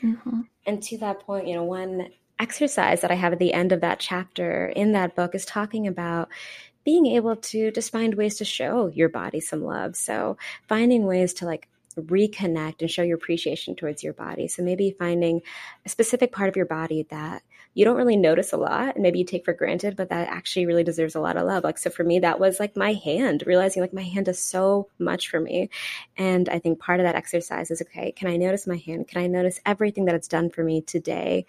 Mm-hmm. 0.03 0.41
And 0.67 0.83
to 0.83 0.99
that 0.99 1.21
point, 1.21 1.47
you 1.49 1.55
know, 1.55 1.65
one 1.65 2.09
exercise 2.43 3.01
that 3.03 3.13
I 3.13 3.15
have 3.15 3.33
at 3.33 3.39
the 3.39 3.53
end 3.53 3.71
of 3.71 3.81
that 3.83 4.01
chapter 4.01 4.67
in 4.67 4.93
that 4.93 5.15
book 5.15 5.35
is 5.35 5.47
talking 5.47 5.87
about 5.87 6.29
being 6.85 7.07
able 7.07 7.37
to 7.37 7.71
just 7.71 7.93
find 7.93 8.15
ways 8.15 8.37
to 8.39 8.45
show 8.45 8.89
your 8.89 9.09
body 9.09 9.39
some 9.39 9.63
love. 9.63 9.95
So 9.95 10.37
finding 10.67 11.07
ways 11.07 11.35
to 11.35 11.47
like 11.47 11.69
reconnect 11.97 12.81
and 12.81 12.91
show 12.91 13.03
your 13.03 13.17
appreciation 13.17 13.77
towards 13.77 14.03
your 14.03 14.13
body. 14.13 14.49
So 14.49 14.63
maybe 14.63 14.97
finding 14.99 15.43
a 15.87 15.89
specific 15.89 16.33
part 16.33 16.49
of 16.49 16.57
your 16.57 16.67
body 16.67 17.07
that 17.11 17.43
you 17.75 17.85
don't 17.85 17.97
really 17.97 18.17
notice 18.17 18.53
a 18.53 18.57
lot 18.57 18.97
and 18.97 19.03
maybe 19.03 19.19
you 19.19 19.25
take 19.25 19.45
for 19.45 19.55
granted, 19.55 19.97
but 19.97 20.11
that 20.11 20.29
actually 20.29 20.67
really 20.67 20.85
deserves 20.85 21.15
a 21.15 21.21
lot 21.21 21.37
of 21.37 21.47
love. 21.47 21.65
Like, 21.65 21.79
so 21.79 21.91
for 21.91 22.05
me, 22.05 22.19
that 22.19 22.41
was 22.41 22.61
like 22.61 22.77
my 22.77 22.93
hand, 22.93 23.45
realizing 23.47 23.83
like 23.83 23.95
my 23.95 24.03
hand 24.03 24.27
does 24.27 24.39
so 24.39 24.89
much 24.99 25.31
for 25.31 25.41
me. 25.41 25.71
And 26.19 26.49
I 26.49 26.59
think 26.59 26.81
part 26.81 27.01
of 27.01 27.05
that 27.05 27.15
exercise 27.15 27.71
is 27.71 27.81
okay, 27.83 28.13
can 28.13 28.29
I 28.29 28.37
notice 28.37 28.67
my 28.67 28.77
hand? 28.77 29.09
Can 29.09 29.23
I 29.23 29.27
notice 29.27 29.61
everything 29.65 30.07
that 30.07 30.15
it's 30.15 30.29
done 30.29 30.51
for 30.51 30.65
me 30.65 30.83
today? 30.83 31.47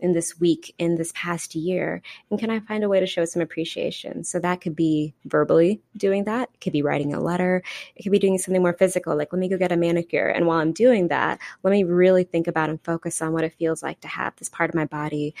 In 0.00 0.12
this 0.12 0.38
week, 0.38 0.74
in 0.78 0.96
this 0.96 1.12
past 1.14 1.54
year? 1.54 2.02
And 2.30 2.38
can 2.38 2.50
I 2.50 2.60
find 2.60 2.84
a 2.84 2.88
way 2.88 3.00
to 3.00 3.06
show 3.06 3.24
some 3.24 3.42
appreciation? 3.42 4.24
So 4.24 4.38
that 4.40 4.60
could 4.60 4.76
be 4.76 5.14
verbally 5.24 5.80
doing 5.96 6.24
that. 6.24 6.50
It 6.54 6.60
could 6.60 6.72
be 6.72 6.82
writing 6.82 7.14
a 7.14 7.20
letter. 7.20 7.62
It 7.96 8.02
could 8.02 8.12
be 8.12 8.18
doing 8.18 8.38
something 8.38 8.62
more 8.62 8.72
physical, 8.72 9.16
like 9.16 9.32
let 9.32 9.38
me 9.38 9.48
go 9.48 9.58
get 9.58 9.72
a 9.72 9.76
manicure. 9.76 10.28
And 10.28 10.46
while 10.46 10.58
I'm 10.58 10.72
doing 10.72 11.08
that, 11.08 11.38
let 11.62 11.70
me 11.70 11.84
really 11.84 12.24
think 12.24 12.46
about 12.46 12.70
and 12.70 12.82
focus 12.84 13.20
on 13.22 13.32
what 13.32 13.44
it 13.44 13.54
feels 13.54 13.82
like 13.82 14.00
to 14.00 14.08
have 14.08 14.36
this 14.36 14.48
part 14.48 14.70
of 14.70 14.74
my 14.74 14.86
body 14.86 15.34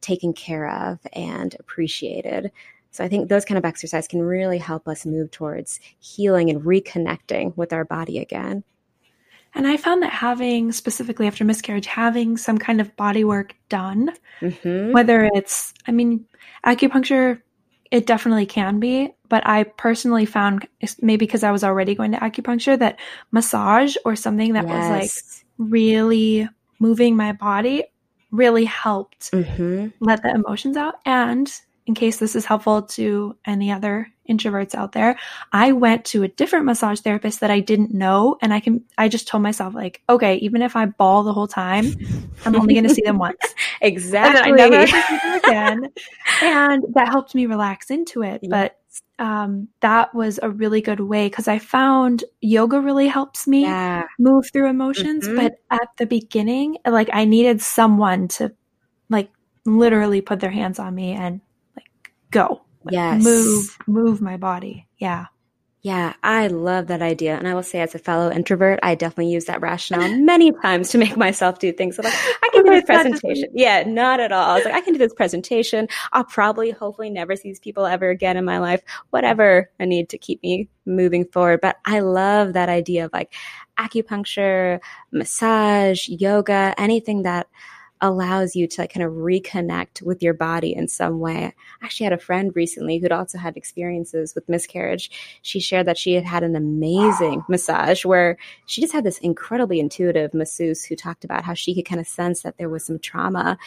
taken 0.00 0.32
care 0.32 0.68
of 0.70 0.98
and 1.12 1.54
appreciated. 1.58 2.50
So 2.92 3.04
I 3.04 3.08
think 3.08 3.28
those 3.28 3.44
kind 3.44 3.58
of 3.58 3.64
exercise 3.64 4.08
can 4.08 4.20
really 4.22 4.58
help 4.58 4.88
us 4.88 5.06
move 5.06 5.30
towards 5.30 5.78
healing 6.00 6.50
and 6.50 6.62
reconnecting 6.62 7.56
with 7.56 7.72
our 7.72 7.84
body 7.84 8.18
again. 8.18 8.64
And 9.54 9.66
I 9.66 9.76
found 9.76 10.02
that 10.02 10.12
having, 10.12 10.72
specifically 10.72 11.26
after 11.26 11.44
miscarriage, 11.44 11.86
having 11.86 12.36
some 12.36 12.58
kind 12.58 12.80
of 12.80 12.94
body 12.96 13.24
work 13.24 13.54
done, 13.68 14.10
mm-hmm. 14.40 14.92
whether 14.92 15.28
it's, 15.34 15.74
I 15.86 15.92
mean, 15.92 16.26
acupuncture, 16.64 17.40
it 17.90 18.06
definitely 18.06 18.46
can 18.46 18.78
be, 18.78 19.12
but 19.28 19.44
I 19.46 19.64
personally 19.64 20.24
found, 20.24 20.68
maybe 21.02 21.26
because 21.26 21.42
I 21.42 21.50
was 21.50 21.64
already 21.64 21.96
going 21.96 22.12
to 22.12 22.18
acupuncture, 22.18 22.78
that 22.78 23.00
massage 23.32 23.96
or 24.04 24.14
something 24.14 24.52
that 24.52 24.68
yes. 24.68 24.72
was 24.72 24.90
like 24.90 25.44
really 25.70 26.48
moving 26.78 27.16
my 27.16 27.32
body 27.32 27.84
really 28.30 28.64
helped 28.64 29.32
mm-hmm. 29.32 29.88
let 29.98 30.22
the 30.22 30.30
emotions 30.30 30.76
out. 30.76 30.94
And 31.04 31.52
in 31.90 31.94
case 31.96 32.18
this 32.18 32.36
is 32.36 32.44
helpful 32.44 32.82
to 32.82 33.36
any 33.44 33.72
other 33.72 34.06
introverts 34.28 34.76
out 34.76 34.92
there, 34.92 35.18
I 35.52 35.72
went 35.72 36.04
to 36.04 36.22
a 36.22 36.28
different 36.28 36.64
massage 36.64 37.00
therapist 37.00 37.40
that 37.40 37.50
I 37.50 37.58
didn't 37.58 37.92
know. 37.92 38.38
And 38.40 38.54
I 38.54 38.60
can, 38.60 38.84
I 38.96 39.08
just 39.08 39.26
told 39.26 39.42
myself, 39.42 39.74
like, 39.74 40.00
okay, 40.08 40.36
even 40.36 40.62
if 40.62 40.76
I 40.76 40.86
bawl 40.86 41.24
the 41.24 41.32
whole 41.32 41.48
time, 41.48 41.86
I'm 42.44 42.54
only 42.54 42.74
going 42.74 42.86
to 42.86 42.94
see 42.94 43.02
them 43.02 43.18
once. 43.28 43.40
exactly. 43.80 44.52
And 44.52 44.60
I 44.60 44.68
never 44.68 44.86
see 44.86 45.18
them 45.20 45.40
again. 45.44 45.92
and 46.42 46.84
that 46.94 47.08
helped 47.08 47.34
me 47.34 47.46
relax 47.46 47.90
into 47.90 48.22
it. 48.22 48.40
But 48.48 48.78
um, 49.18 49.66
that 49.80 50.14
was 50.14 50.38
a 50.40 50.48
really 50.48 50.82
good 50.82 51.00
way 51.00 51.26
because 51.26 51.48
I 51.48 51.58
found 51.58 52.22
yoga 52.40 52.80
really 52.80 53.08
helps 53.08 53.48
me 53.48 53.62
yeah. 53.62 54.04
move 54.20 54.48
through 54.52 54.68
emotions. 54.68 55.26
Mm-hmm. 55.26 55.38
But 55.38 55.54
at 55.72 55.88
the 55.98 56.06
beginning, 56.06 56.76
like, 56.86 57.10
I 57.12 57.24
needed 57.24 57.60
someone 57.60 58.28
to, 58.28 58.52
like, 59.08 59.28
literally 59.64 60.20
put 60.20 60.38
their 60.38 60.52
hands 60.52 60.78
on 60.78 60.94
me 60.94 61.14
and 61.14 61.40
go. 62.30 62.62
Yes. 62.90 63.22
Move, 63.22 63.78
move 63.86 64.20
my 64.20 64.36
body. 64.36 64.86
Yeah. 64.98 65.26
Yeah, 65.82 66.12
I 66.22 66.48
love 66.48 66.88
that 66.88 67.00
idea. 67.00 67.38
And 67.38 67.48
I 67.48 67.54
will 67.54 67.62
say, 67.62 67.80
as 67.80 67.94
a 67.94 67.98
fellow 67.98 68.30
introvert, 68.30 68.80
I 68.82 68.94
definitely 68.94 69.32
use 69.32 69.46
that 69.46 69.62
rationale 69.62 70.14
many 70.18 70.52
times 70.62 70.90
to 70.90 70.98
make 70.98 71.16
myself 71.16 71.58
do 71.58 71.72
things. 71.72 71.96
Like, 71.96 72.12
I 72.12 72.50
can 72.52 72.64
do 72.64 72.70
this 72.70 72.84
presentation. 72.84 73.48
Yeah, 73.54 73.84
not 73.84 74.20
at 74.20 74.30
all. 74.30 74.50
I 74.50 74.54
was 74.56 74.66
like, 74.66 74.74
I 74.74 74.82
can 74.82 74.92
do 74.92 74.98
this 74.98 75.14
presentation. 75.14 75.88
I'll 76.12 76.24
probably, 76.24 76.70
hopefully, 76.70 77.08
never 77.08 77.34
see 77.34 77.48
these 77.48 77.60
people 77.60 77.86
ever 77.86 78.10
again 78.10 78.36
in 78.36 78.44
my 78.44 78.58
life. 78.58 78.82
Whatever 79.08 79.70
I 79.80 79.86
need 79.86 80.10
to 80.10 80.18
keep 80.18 80.42
me 80.42 80.68
moving 80.84 81.24
forward. 81.24 81.60
But 81.62 81.78
I 81.86 82.00
love 82.00 82.52
that 82.52 82.68
idea 82.68 83.06
of 83.06 83.12
like 83.14 83.32
acupuncture, 83.78 84.80
massage, 85.12 86.08
yoga, 86.08 86.74
anything 86.76 87.22
that 87.22 87.46
allows 88.00 88.56
you 88.56 88.66
to 88.66 88.80
like 88.80 88.92
kind 88.92 89.04
of 89.04 89.12
reconnect 89.12 90.02
with 90.02 90.22
your 90.22 90.34
body 90.34 90.74
in 90.74 90.88
some 90.88 91.20
way. 91.20 91.54
I 91.82 91.84
actually 91.84 92.04
had 92.04 92.12
a 92.12 92.18
friend 92.18 92.52
recently 92.54 92.98
who'd 92.98 93.12
also 93.12 93.38
had 93.38 93.56
experiences 93.56 94.34
with 94.34 94.48
miscarriage. 94.48 95.10
She 95.42 95.60
shared 95.60 95.86
that 95.86 95.98
she 95.98 96.14
had 96.14 96.24
had 96.24 96.42
an 96.42 96.56
amazing 96.56 97.44
massage 97.48 98.04
where 98.04 98.38
she 98.66 98.80
just 98.80 98.92
had 98.92 99.04
this 99.04 99.18
incredibly 99.18 99.80
intuitive 99.80 100.32
masseuse 100.32 100.84
who 100.84 100.96
talked 100.96 101.24
about 101.24 101.44
how 101.44 101.54
she 101.54 101.74
could 101.74 101.84
kind 101.84 102.00
of 102.00 102.06
sense 102.06 102.42
that 102.42 102.56
there 102.58 102.68
was 102.68 102.84
some 102.84 102.98
trauma 102.98 103.58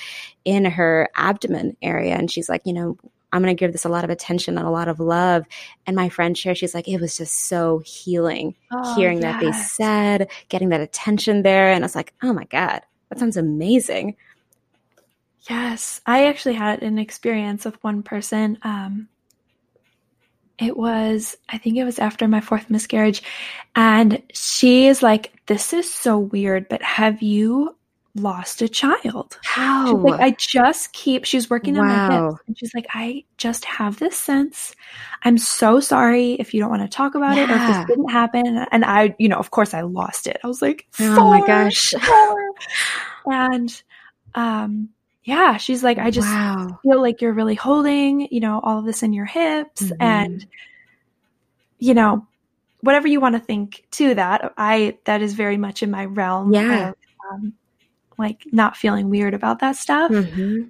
in 0.45 0.65
her 0.65 1.09
abdomen 1.15 1.77
area. 1.81 2.15
And 2.15 2.31
she's 2.31 2.49
like, 2.49 2.61
you 2.65 2.73
know, 2.73 2.97
I'm 3.33 3.41
going 3.41 3.55
to 3.55 3.59
give 3.59 3.71
this 3.71 3.85
a 3.85 3.89
lot 3.89 4.03
of 4.03 4.11
attention 4.11 4.57
and 4.59 4.67
a 4.67 4.71
lot 4.71 4.87
of 4.87 4.99
love. 4.99 5.45
And 5.87 5.95
my 5.95 6.09
friend 6.09 6.37
shared, 6.37 6.59
she's 6.59 6.75
like, 6.75 6.87
it 6.87 7.01
was 7.01 7.17
just 7.17 7.47
so 7.47 7.79
healing 7.79 8.55
oh, 8.71 8.95
hearing 8.95 9.21
yes. 9.21 9.33
that 9.33 9.41
they 9.41 9.51
said, 9.51 10.31
getting 10.49 10.69
that 10.69 10.81
attention 10.81 11.41
there. 11.41 11.71
And 11.71 11.83
I 11.83 11.85
was 11.85 11.95
like, 11.95 12.13
oh 12.21 12.31
my 12.31 12.45
God, 12.45 12.81
that 13.09 13.19
sounds 13.19 13.35
amazing. 13.35 14.15
Yes, 15.49 15.99
I 16.05 16.27
actually 16.27 16.55
had 16.55 16.83
an 16.83 16.97
experience 16.97 17.65
with 17.65 17.83
one 17.83 18.01
person. 18.01 18.57
Um, 18.61 19.09
it 20.57 20.77
was, 20.77 21.35
I 21.49 21.57
think 21.57 21.77
it 21.77 21.83
was 21.83 21.99
after 21.99 22.27
my 22.27 22.39
fourth 22.39 22.69
miscarriage, 22.69 23.23
and 23.75 24.21
she 24.33 24.87
is 24.87 25.03
like, 25.03 25.33
"This 25.47 25.73
is 25.73 25.91
so 25.93 26.17
weird, 26.19 26.69
but 26.69 26.81
have 26.81 27.21
you 27.21 27.75
lost 28.15 28.61
a 28.61 28.69
child?" 28.69 29.37
How? 29.43 29.87
She's 29.87 30.03
like, 30.03 30.21
I 30.21 30.35
just 30.39 30.93
keep. 30.93 31.25
She's 31.25 31.49
working 31.49 31.75
wow. 31.75 31.81
on 31.81 31.87
my 31.87 32.29
hips, 32.29 32.43
and 32.47 32.57
she's 32.57 32.73
like, 32.73 32.87
"I 32.93 33.25
just 33.37 33.65
have 33.65 33.99
this 33.99 34.15
sense. 34.15 34.73
I'm 35.23 35.37
so 35.37 35.81
sorry 35.81 36.33
if 36.33 36.53
you 36.53 36.61
don't 36.61 36.69
want 36.69 36.83
to 36.83 36.95
talk 36.95 37.15
about 37.15 37.35
yeah. 37.35 37.43
it 37.43 37.49
or 37.49 37.55
if 37.55 37.67
this 37.67 37.85
didn't 37.87 38.11
happen." 38.11 38.65
And 38.71 38.85
I, 38.85 39.13
you 39.19 39.27
know, 39.27 39.39
of 39.39 39.51
course, 39.51 39.73
I 39.73 39.81
lost 39.81 40.27
it. 40.27 40.39
I 40.41 40.47
was 40.47 40.61
like, 40.61 40.87
"Oh 41.01 41.29
my 41.29 41.45
gosh!" 41.45 41.93
and 43.25 43.83
um 44.35 44.89
yeah 45.23 45.57
she's 45.57 45.83
like 45.83 45.97
i 45.97 46.11
just 46.11 46.27
wow. 46.27 46.79
feel 46.83 47.01
like 47.01 47.21
you're 47.21 47.33
really 47.33 47.55
holding 47.55 48.27
you 48.31 48.39
know 48.39 48.59
all 48.63 48.79
of 48.79 48.85
this 48.85 49.03
in 49.03 49.13
your 49.13 49.25
hips 49.25 49.83
mm-hmm. 49.83 50.01
and 50.01 50.45
you 51.79 51.93
know 51.93 52.25
whatever 52.81 53.07
you 53.07 53.19
want 53.19 53.35
to 53.35 53.39
think 53.39 53.85
to 53.91 54.15
that 54.15 54.53
i 54.57 54.97
that 55.05 55.21
is 55.21 55.33
very 55.33 55.57
much 55.57 55.83
in 55.83 55.91
my 55.91 56.05
realm 56.05 56.53
yeah 56.53 56.89
of, 56.89 56.95
um, 57.31 57.53
like 58.17 58.43
not 58.51 58.77
feeling 58.77 59.09
weird 59.09 59.33
about 59.33 59.59
that 59.59 59.75
stuff 59.75 60.11
mm-hmm. 60.11 60.63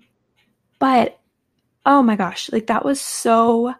but 0.79 1.19
oh 1.85 2.03
my 2.03 2.15
gosh 2.15 2.51
like 2.51 2.67
that 2.67 2.85
was 2.85 3.01
so 3.01 3.73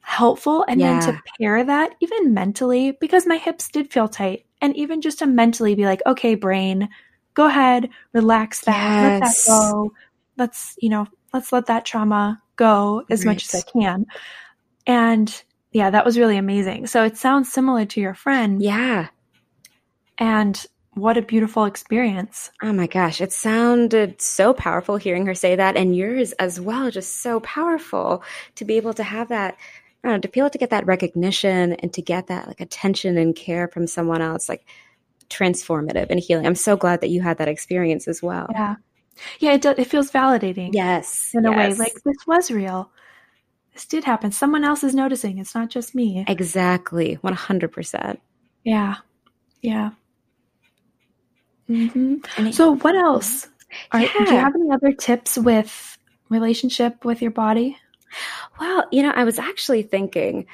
helpful 0.00 0.64
and 0.66 0.80
yeah. 0.80 1.00
then 1.00 1.14
to 1.14 1.22
pair 1.38 1.62
that 1.62 1.94
even 2.00 2.32
mentally 2.32 2.92
because 2.92 3.26
my 3.26 3.36
hips 3.36 3.68
did 3.68 3.92
feel 3.92 4.08
tight 4.08 4.46
and 4.60 4.74
even 4.74 5.00
just 5.00 5.18
to 5.18 5.26
mentally 5.26 5.74
be 5.74 5.84
like 5.84 6.00
okay 6.06 6.34
brain 6.34 6.88
go 7.38 7.46
ahead, 7.46 7.88
relax 8.12 8.62
that, 8.62 9.20
yes. 9.22 9.48
let 9.48 9.54
that 9.54 9.72
go. 9.72 9.92
Let's, 10.38 10.76
you 10.78 10.88
know, 10.88 11.06
let's 11.34 11.52
let 11.52 11.66
that 11.66 11.84
trauma 11.84 12.40
go 12.56 13.04
as 13.10 13.26
right. 13.26 13.32
much 13.32 13.44
as 13.44 13.64
I 13.66 13.70
can. 13.70 14.06
And 14.86 15.42
yeah, 15.72 15.90
that 15.90 16.04
was 16.04 16.18
really 16.18 16.36
amazing. 16.36 16.86
So 16.86 17.04
it 17.04 17.16
sounds 17.16 17.52
similar 17.52 17.84
to 17.86 18.00
your 18.00 18.14
friend. 18.14 18.62
Yeah. 18.62 19.08
And 20.16 20.64
what 20.94 21.16
a 21.16 21.22
beautiful 21.22 21.64
experience. 21.64 22.50
Oh 22.62 22.72
my 22.72 22.86
gosh, 22.86 23.20
it 23.20 23.32
sounded 23.32 24.20
so 24.20 24.54
powerful 24.54 24.96
hearing 24.96 25.26
her 25.26 25.34
say 25.34 25.54
that, 25.54 25.76
and 25.76 25.94
yours 25.94 26.32
as 26.32 26.60
well, 26.60 26.90
just 26.90 27.20
so 27.20 27.40
powerful 27.40 28.22
to 28.56 28.64
be 28.64 28.76
able 28.76 28.94
to 28.94 29.02
have 29.02 29.28
that. 29.28 29.56
Know, 30.04 30.18
to 30.18 30.28
be 30.28 30.40
able 30.40 30.50
to 30.50 30.58
get 30.58 30.70
that 30.70 30.86
recognition 30.86 31.74
and 31.74 31.92
to 31.92 32.00
get 32.00 32.28
that 32.28 32.46
like 32.46 32.60
attention 32.60 33.18
and 33.18 33.36
care 33.36 33.68
from 33.68 33.86
someone 33.86 34.22
else, 34.22 34.48
like 34.48 34.64
transformative 35.28 36.06
and 36.08 36.18
healing. 36.18 36.46
I'm 36.46 36.54
so 36.54 36.76
glad 36.76 37.00
that 37.02 37.10
you 37.10 37.20
had 37.20 37.38
that 37.38 37.48
experience 37.48 38.08
as 38.08 38.22
well. 38.22 38.46
Yeah. 38.52 38.76
Yeah, 39.38 39.52
it, 39.52 39.62
do, 39.62 39.70
it 39.76 39.84
feels 39.86 40.10
validating. 40.10 40.70
Yes. 40.72 41.30
In 41.34 41.44
yes. 41.44 41.52
a 41.52 41.56
way, 41.56 41.74
like 41.74 41.94
this 42.04 42.26
was 42.26 42.50
real. 42.50 42.90
This 43.72 43.86
did 43.86 44.04
happen. 44.04 44.32
Someone 44.32 44.64
else 44.64 44.82
is 44.82 44.94
noticing. 44.94 45.38
It's 45.38 45.54
not 45.54 45.70
just 45.70 45.94
me. 45.94 46.24
Exactly. 46.26 47.18
100%. 47.22 48.18
Yeah. 48.64 48.96
Yeah. 49.62 49.90
Mm-hmm. 51.68 52.50
So, 52.50 52.76
what 52.76 52.96
else? 52.96 53.48
Are, 53.92 54.00
yeah. 54.00 54.12
Do 54.12 54.32
you 54.32 54.40
have 54.40 54.54
any 54.54 54.70
other 54.70 54.92
tips 54.92 55.36
with 55.36 55.98
relationship 56.28 57.04
with 57.04 57.20
your 57.20 57.30
body? 57.30 57.76
Well, 58.58 58.86
you 58.90 59.02
know, 59.02 59.12
I 59.14 59.24
was 59.24 59.38
actually 59.38 59.82
thinking 59.82 60.46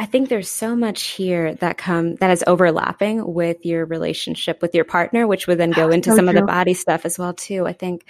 I 0.00 0.06
think 0.06 0.30
there's 0.30 0.48
so 0.48 0.74
much 0.74 1.08
here 1.08 1.56
that 1.56 1.76
come 1.76 2.14
that 2.16 2.30
is 2.30 2.42
overlapping 2.46 3.34
with 3.34 3.66
your 3.66 3.84
relationship 3.84 4.62
with 4.62 4.74
your 4.74 4.86
partner, 4.86 5.26
which 5.26 5.46
would 5.46 5.58
then 5.58 5.72
go 5.72 5.88
oh, 5.88 5.90
into 5.90 6.08
so 6.08 6.16
some 6.16 6.24
true. 6.24 6.30
of 6.30 6.36
the 6.36 6.46
body 6.46 6.72
stuff 6.72 7.04
as 7.04 7.18
well 7.18 7.34
too. 7.34 7.66
I 7.66 7.74
think 7.74 8.06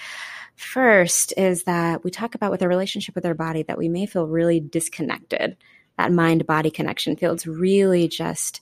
first 0.54 1.34
is 1.36 1.64
that 1.64 2.04
we 2.04 2.12
talk 2.12 2.36
about 2.36 2.52
with 2.52 2.62
a 2.62 2.68
relationship 2.68 3.16
with 3.16 3.26
our 3.26 3.34
body 3.34 3.64
that 3.64 3.76
we 3.76 3.88
may 3.88 4.06
feel 4.06 4.28
really 4.28 4.60
disconnected. 4.60 5.56
That 5.98 6.12
mind 6.12 6.46
body 6.46 6.70
connection 6.70 7.16
feels 7.16 7.44
really 7.44 8.06
just 8.06 8.60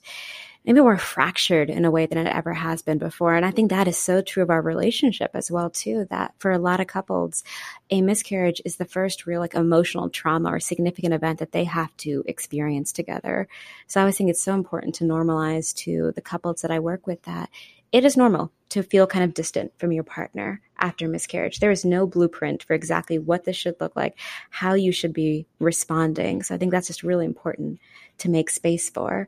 maybe 0.69 0.81
we're 0.81 0.97
fractured 0.97 1.67
in 1.67 1.83
a 1.83 1.89
way 1.89 2.05
than 2.05 2.19
it 2.19 2.27
ever 2.27 2.53
has 2.53 2.83
been 2.83 2.99
before. 2.99 3.33
And 3.33 3.43
I 3.43 3.49
think 3.49 3.71
that 3.71 3.87
is 3.87 3.97
so 3.97 4.21
true 4.21 4.43
of 4.43 4.51
our 4.51 4.61
relationship 4.61 5.31
as 5.33 5.49
well, 5.49 5.71
too, 5.71 6.05
that 6.11 6.35
for 6.37 6.51
a 6.51 6.59
lot 6.59 6.79
of 6.79 6.85
couples, 6.85 7.43
a 7.89 8.03
miscarriage 8.03 8.61
is 8.63 8.75
the 8.75 8.85
first 8.85 9.25
real 9.25 9.39
like 9.39 9.55
emotional 9.55 10.11
trauma 10.11 10.49
or 10.51 10.59
significant 10.59 11.15
event 11.15 11.39
that 11.39 11.53
they 11.53 11.63
have 11.63 11.97
to 11.97 12.23
experience 12.27 12.91
together. 12.91 13.47
So 13.87 13.99
I 13.99 14.03
always 14.03 14.15
think 14.15 14.29
it's 14.29 14.43
so 14.43 14.53
important 14.53 14.93
to 14.95 15.05
normalize 15.05 15.75
to 15.77 16.11
the 16.13 16.21
couples 16.21 16.61
that 16.61 16.69
I 16.69 16.77
work 16.77 17.07
with 17.07 17.23
that 17.23 17.49
it 17.91 18.05
is 18.05 18.15
normal 18.15 18.51
to 18.69 18.83
feel 18.83 19.07
kind 19.07 19.25
of 19.25 19.33
distant 19.33 19.71
from 19.79 19.91
your 19.91 20.03
partner 20.03 20.61
after 20.77 21.07
miscarriage. 21.07 21.61
There 21.61 21.71
is 21.71 21.83
no 21.83 22.05
blueprint 22.05 22.61
for 22.61 22.75
exactly 22.75 23.17
what 23.17 23.43
this 23.43 23.55
should 23.55 23.81
look 23.81 23.95
like, 23.95 24.19
how 24.51 24.75
you 24.75 24.91
should 24.91 25.13
be 25.13 25.47
responding. 25.57 26.43
So 26.43 26.53
I 26.53 26.59
think 26.59 26.71
that's 26.71 26.85
just 26.85 27.01
really 27.01 27.25
important 27.25 27.79
to 28.19 28.29
make 28.29 28.51
space 28.51 28.87
for, 28.87 29.27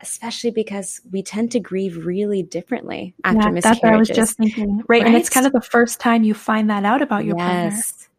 especially 0.00 0.50
because 0.50 1.00
we 1.10 1.22
tend 1.22 1.52
to 1.52 1.60
grieve 1.60 2.04
really 2.04 2.42
differently 2.42 3.14
after 3.24 3.40
yeah, 3.40 3.50
miscarriages. 3.50 3.62
That's 3.62 3.82
what 3.82 3.92
I 3.92 3.96
was 3.96 4.08
just 4.08 4.36
thinking. 4.36 4.76
Right? 4.78 5.02
right? 5.02 5.06
And 5.06 5.16
it's 5.16 5.28
kind 5.28 5.46
of 5.46 5.52
the 5.52 5.60
first 5.60 6.00
time 6.00 6.24
you 6.24 6.34
find 6.34 6.70
that 6.70 6.84
out 6.84 7.02
about 7.02 7.24
your 7.24 7.36
yes. 7.38 7.92
partner. 7.92 8.10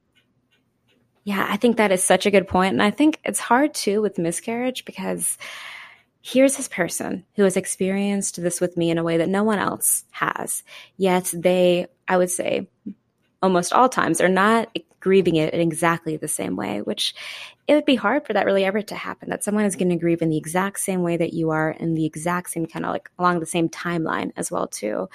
Yeah, 1.26 1.48
I 1.50 1.58
think 1.58 1.78
that 1.78 1.92
is 1.92 2.04
such 2.04 2.26
a 2.28 2.32
good 2.32 2.48
point. 2.48 2.74
And 2.74 2.84
I 2.84 2.92
think 2.92 3.20
it's 3.26 3.40
hard 3.40 3.74
too 3.74 4.02
with 4.02 4.20
miscarriage 4.20 4.86
because 4.86 5.38
here's 6.22 6.58
this 6.58 6.68
person 6.68 7.26
who 7.36 7.44
has 7.44 7.58
experienced 7.58 8.42
this 8.42 8.62
with 8.62 8.78
me 8.78 8.90
in 8.90 8.98
a 8.98 9.04
way 9.04 9.18
that 9.18 9.30
no 9.30 9.44
one 9.44 9.60
else 9.60 10.06
has. 10.12 10.64
Yet 10.98 11.32
they, 11.36 11.88
I 12.08 12.18
would 12.18 12.30
say, 12.30 12.68
almost 13.42 13.74
all 13.74 13.90
times 13.90 14.22
are 14.22 14.30
not 14.30 14.76
grieving 15.06 15.36
it 15.36 15.54
in 15.54 15.62
exactly 15.62 16.18
the 16.18 16.28
same 16.28 16.56
way, 16.56 16.82
which 16.82 17.14
it 17.68 17.76
would 17.76 17.86
be 17.86 17.94
hard 17.94 18.26
for 18.26 18.34
that 18.34 18.48
really 18.48 18.66
ever 18.66 18.82
to 18.82 18.96
happen, 18.96 19.30
that 19.30 19.44
someone 19.44 19.64
is 19.64 19.76
going 19.76 19.90
to 19.90 19.96
grieve 19.96 20.24
in 20.24 20.32
the 20.32 20.38
exact 20.38 20.80
same 20.80 21.04
way 21.04 21.16
that 21.16 21.32
you 21.32 21.52
are 21.52 21.70
in 21.70 21.94
the 21.94 22.08
exact 22.08 22.50
same 22.50 22.66
kind 22.66 22.84
of 22.84 22.92
like 22.92 23.08
along 23.20 23.40
the 23.40 23.46
same 23.46 23.70
timeline 23.70 24.32
as 24.36 24.50
well 24.50 24.66
too. 24.66 25.08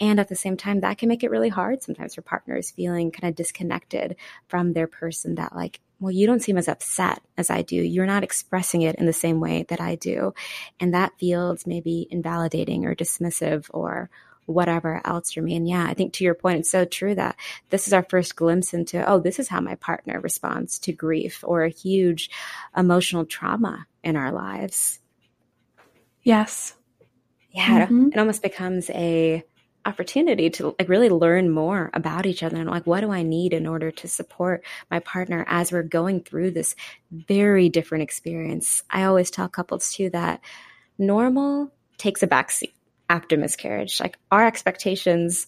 And 0.00 0.18
at 0.18 0.28
the 0.28 0.34
same 0.34 0.56
time, 0.56 0.80
that 0.80 0.98
can 0.98 1.08
make 1.08 1.22
it 1.22 1.30
really 1.30 1.50
hard 1.50 1.84
sometimes 1.84 2.16
for 2.16 2.22
partners 2.22 2.72
feeling 2.72 3.12
kind 3.12 3.30
of 3.30 3.36
disconnected 3.36 4.16
from 4.48 4.72
their 4.72 4.88
person 4.88 5.36
that 5.36 5.54
like 5.54 5.78
well, 6.00 6.12
you 6.12 6.26
don't 6.28 6.42
seem 6.42 6.56
as 6.58 6.68
upset 6.68 7.20
as 7.36 7.50
I 7.50 7.62
do. 7.62 7.76
You're 7.76 8.06
not 8.06 8.22
expressing 8.22 8.82
it 8.82 8.96
in 8.96 9.06
the 9.06 9.12
same 9.12 9.40
way 9.40 9.66
that 9.68 9.80
I 9.80 9.96
do. 9.96 10.32
And 10.78 10.94
that 10.94 11.12
feels 11.18 11.66
maybe 11.66 12.06
invalidating 12.10 12.84
or 12.86 12.94
dismissive 12.94 13.66
or 13.70 14.10
whatever 14.48 15.00
else 15.04 15.32
for 15.32 15.42
me. 15.42 15.54
And 15.54 15.68
yeah, 15.68 15.84
I 15.84 15.94
think 15.94 16.14
to 16.14 16.24
your 16.24 16.34
point, 16.34 16.60
it's 16.60 16.70
so 16.70 16.84
true 16.84 17.14
that 17.14 17.36
this 17.70 17.86
is 17.86 17.92
our 17.92 18.02
first 18.02 18.34
glimpse 18.34 18.72
into, 18.72 19.06
oh, 19.08 19.20
this 19.20 19.38
is 19.38 19.48
how 19.48 19.60
my 19.60 19.74
partner 19.74 20.20
responds 20.20 20.78
to 20.80 20.92
grief 20.92 21.44
or 21.46 21.64
a 21.64 21.68
huge 21.68 22.30
emotional 22.76 23.26
trauma 23.26 23.86
in 24.02 24.16
our 24.16 24.32
lives. 24.32 25.00
Yes. 26.22 26.74
Yeah, 27.50 27.86
mm-hmm. 27.86 28.08
it 28.12 28.18
almost 28.18 28.42
becomes 28.42 28.88
a 28.90 29.44
opportunity 29.84 30.50
to 30.50 30.74
like 30.78 30.88
really 30.88 31.08
learn 31.08 31.48
more 31.48 31.90
about 31.94 32.26
each 32.26 32.42
other 32.42 32.56
and 32.56 32.68
like 32.68 32.86
what 32.86 33.00
do 33.00 33.10
I 33.10 33.22
need 33.22 33.54
in 33.54 33.66
order 33.66 33.90
to 33.90 34.08
support 34.08 34.62
my 34.90 34.98
partner 34.98 35.46
as 35.48 35.72
we're 35.72 35.82
going 35.82 36.20
through 36.22 36.50
this 36.50 36.74
very 37.10 37.70
different 37.70 38.02
experience. 38.02 38.82
I 38.90 39.04
always 39.04 39.30
tell 39.30 39.48
couples 39.48 39.92
too 39.92 40.10
that 40.10 40.40
normal 40.98 41.72
takes 41.96 42.22
a 42.22 42.26
backseat 42.26 42.72
after 43.08 43.36
miscarriage. 43.36 44.00
Like 44.00 44.18
our 44.30 44.46
expectations 44.46 45.46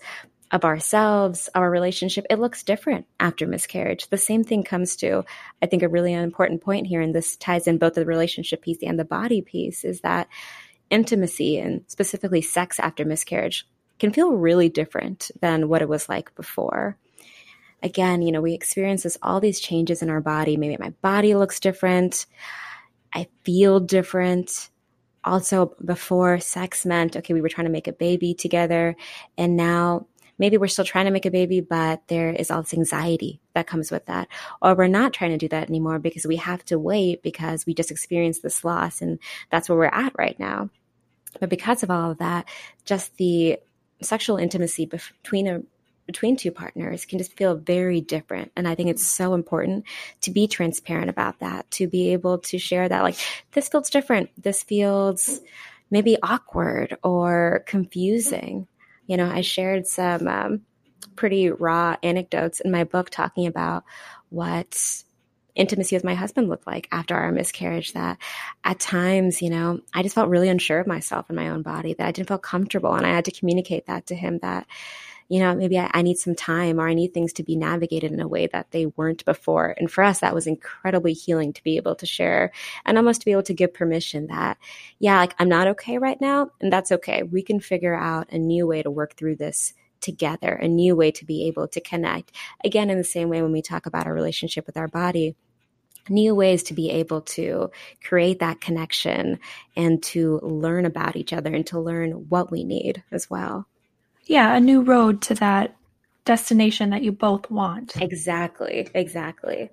of 0.51 0.65
ourselves, 0.65 1.49
our 1.55 1.71
relationship, 1.71 2.27
it 2.29 2.41
looks 2.41 2.65
different 2.65 3.07
after 3.21 3.47
miscarriage. 3.47 4.09
The 4.09 4.19
same 4.19 4.43
thing 4.43 4.65
comes 4.65 4.97
to, 4.97 5.25
I 5.63 5.67
think, 5.67 5.83
a 5.83 5.89
really 5.89 6.13
important 6.13 6.61
point 6.63 6.89
here, 6.89 7.01
and 7.01 7.15
this 7.15 7.37
ties 7.37 7.69
in 7.69 7.79
both 7.79 7.95
the 7.95 8.05
relationship 8.05 8.63
piece 8.63 8.83
and 8.83 8.99
the 8.99 9.05
body 9.05 9.43
piece, 9.43 9.85
is 9.85 10.01
that 10.01 10.29
intimacy 10.91 11.59
and 11.59 11.85
specifically 11.87 12.43
sex 12.43 12.81
after 12.81 13.05
miscarriage 13.05 13.67
can 14.01 14.13
feel 14.13 14.33
really 14.33 14.69
different 14.69 15.31
than 15.41 15.69
what 15.69 15.83
it 15.83 15.89
was 15.89 16.09
like 16.09 16.35
before. 16.35 16.97
Again, 17.83 18.23
you 18.23 18.33
know, 18.33 18.41
we 18.41 18.55
experience 18.55 19.05
this, 19.05 19.19
all 19.23 19.41
these 19.41 19.61
changes 19.61 20.03
in 20.03 20.11
our 20.11 20.21
body. 20.21 20.57
Maybe 20.57 20.77
my 20.79 20.91
body 21.01 21.35
looks 21.35 21.61
different. 21.61 22.27
I 23.15 23.29
feel 23.45 23.79
different. 23.79 24.69
Also, 25.25 25.75
before 25.85 26.41
sex 26.41 26.87
meant, 26.87 27.17
okay, 27.17 27.35
we 27.35 27.41
were 27.41 27.49
trying 27.49 27.67
to 27.67 27.73
make 27.73 27.89
a 27.89 27.93
baby 27.93 28.35
together. 28.35 28.97
And 29.37 29.57
now 29.57 30.07
maybe 30.39 30.57
we're 30.57 30.69
still 30.69 30.85
trying 30.85 31.05
to 31.05 31.11
make 31.11 31.27
a 31.27 31.31
baby, 31.31 31.61
but 31.61 32.01
there 32.09 32.31
is 32.31 32.51
all 32.51 32.63
this 32.63 32.73
anxiety 32.73 33.41
that 33.55 33.67
comes 33.67 33.91
with 33.91 34.07
that. 34.07 34.29
Or 34.63 34.75
we're 34.75 34.89
not 34.89 35.13
trying 35.13 35.33
to 35.33 35.39
do 35.39 35.49
that 35.49 35.69
anymore 35.69 35.99
because 35.99 36.27
we 36.27 36.37
have 36.37 36.65
to 36.67 36.79
wait 36.79 37.23
because 37.23 37.67
we 37.67 37.75
just 37.75 37.91
experienced 37.91 38.43
this 38.43 38.65
loss 38.65 39.03
and 39.03 39.19
that's 39.51 39.69
where 39.69 39.79
we're 39.79 39.85
at 39.87 40.15
right 40.19 40.39
now. 40.39 40.71
But 41.39 41.51
because 41.51 41.83
of 41.83 41.91
all 41.91 42.11
of 42.11 42.19
that, 42.19 42.49
just 42.85 43.17
the 43.19 43.59
sexual 44.03 44.39
intimacy 44.39 44.87
between 44.87 45.47
a 45.47 45.63
between 46.11 46.35
two 46.35 46.51
partners 46.51 47.05
can 47.05 47.19
just 47.19 47.37
feel 47.37 47.55
very 47.55 48.01
different 48.01 48.51
and 48.57 48.67
i 48.67 48.75
think 48.75 48.91
it's 48.91 49.07
so 49.07 49.33
important 49.33 49.85
to 50.21 50.33
be 50.33 50.49
transparent 50.49 51.09
about 51.09 51.39
that 51.39 51.71
to 51.71 51.87
be 51.87 52.13
able 52.13 52.39
to 52.39 52.59
share 52.59 52.89
that 52.89 53.05
like 53.05 53.17
this 53.53 53.69
feels 53.69 53.89
different 53.89 54.29
this 54.37 54.65
feels 54.65 55.41
maybe 55.89 56.17
awkward 56.21 56.97
or 57.05 57.63
confusing 57.65 58.67
you 59.07 59.17
know 59.17 59.31
i 59.31 59.41
shared 59.41 59.87
some 59.87 60.27
um, 60.27 60.63
pretty 61.15 61.49
raw 61.49 61.95
anecdotes 62.03 62.59
in 62.59 62.73
my 62.73 62.83
book 62.83 63.09
talking 63.09 63.47
about 63.47 63.85
what 64.31 65.05
intimacy 65.55 65.95
with 65.95 66.05
my 66.05 66.15
husband 66.15 66.49
looked 66.49 66.67
like 66.67 66.89
after 66.91 67.15
our 67.15 67.31
miscarriage 67.31 67.93
that 67.93 68.19
at 68.65 68.79
times, 68.79 69.43
you 69.43 69.51
know, 69.51 69.81
I 69.93 70.05
just 70.05 70.15
felt 70.15 70.29
really 70.29 70.49
unsure 70.49 70.79
of 70.79 70.87
myself 70.87 71.27
and 71.29 71.37
my 71.37 71.49
own 71.49 71.63
body, 71.63 71.93
that 71.95 72.07
I 72.07 72.13
didn't 72.13 72.29
feel 72.29 72.39
comfortable. 72.39 72.95
And 72.95 73.05
I 73.05 73.11
had 73.11 73.25
to 73.25 73.33
communicate 73.33 73.87
that 73.87 74.07
to 74.07 74.15
him 74.15 74.39
that, 74.39 74.69
you 75.31 75.39
know, 75.39 75.55
maybe 75.55 75.79
I, 75.79 75.89
I, 75.95 76.03
need 76.03 76.19
some 76.19 76.35
time 76.35 76.81
or 76.81 76.89
I 76.89 76.95
need 76.95 77.15
things 77.15 77.33
to 77.35 77.45
be 77.45 77.55
navigated 77.55 78.11
in 78.11 78.19
a 78.19 78.27
way 78.27 78.49
that 78.49 78.73
they 78.73 78.87
weren't 78.87 79.25
before. 79.25 79.77
And 79.79 79.89
for 79.89 80.03
us, 80.03 80.19
that 80.21 80.35
was 80.35 80.49
incredibly 80.49 81.13
healing 81.13 81.53
to 81.53 81.63
be 81.63 81.77
able 81.77 81.95
to 81.95 82.05
share 82.05 82.51
and 82.85 82.99
almost 82.99 83.21
to 83.21 83.25
be 83.27 83.31
able 83.31 83.45
to 83.45 83.55
give 83.55 83.73
permission 83.73 84.27
that, 84.27 84.59
yeah, 84.99 85.19
like 85.19 85.37
I'm 85.39 85.49
not 85.49 85.69
okay 85.69 85.99
right 85.99 86.21
now. 86.21 86.51
And 86.61 86.73
that's 86.73 86.91
okay. 86.91 87.23
We 87.23 87.43
can 87.43 87.61
figure 87.61 87.95
out 87.95 88.33
a 88.33 88.39
new 88.39 88.67
way 88.67 88.83
to 88.83 88.91
work 88.91 89.15
through 89.15 89.37
this 89.37 89.73
together, 90.01 90.53
a 90.53 90.67
new 90.67 90.97
way 90.97 91.13
to 91.13 91.25
be 91.25 91.47
able 91.47 91.69
to 91.69 91.81
connect. 91.81 92.33
Again, 92.65 92.91
in 92.91 92.99
the 92.99 93.05
same 93.05 93.29
way 93.29 93.41
when 93.41 93.53
we 93.53 93.63
talk 93.63 93.87
about 93.87 94.09
our 94.09 94.15
relationship 94.15 94.67
with 94.67 94.77
our 94.77 94.89
body, 94.89 95.37
new 96.09 96.35
ways 96.35 96.65
to 96.65 96.75
be 96.75 96.91
able 96.91 97.21
to 97.21 97.71
create 98.03 98.41
that 98.41 98.61
connection 98.61 99.39
and 99.77 100.03
to 100.03 100.41
learn 100.43 100.87
about 100.87 101.15
each 101.15 101.33
other 101.33 101.55
and 101.55 101.69
to 101.69 101.79
learn 101.79 102.29
what 102.29 102.51
we 102.51 102.65
need 102.65 103.05
as 103.13 103.31
well. 103.31 103.69
Yeah, 104.31 104.55
a 104.55 104.61
new 104.61 104.83
road 104.83 105.23
to 105.23 105.35
that 105.35 105.75
destination 106.25 106.91
that 106.91 107.03
you 107.03 107.11
both 107.11 107.51
want. 107.51 108.01
Exactly, 108.01 108.89
exactly. 108.95 109.71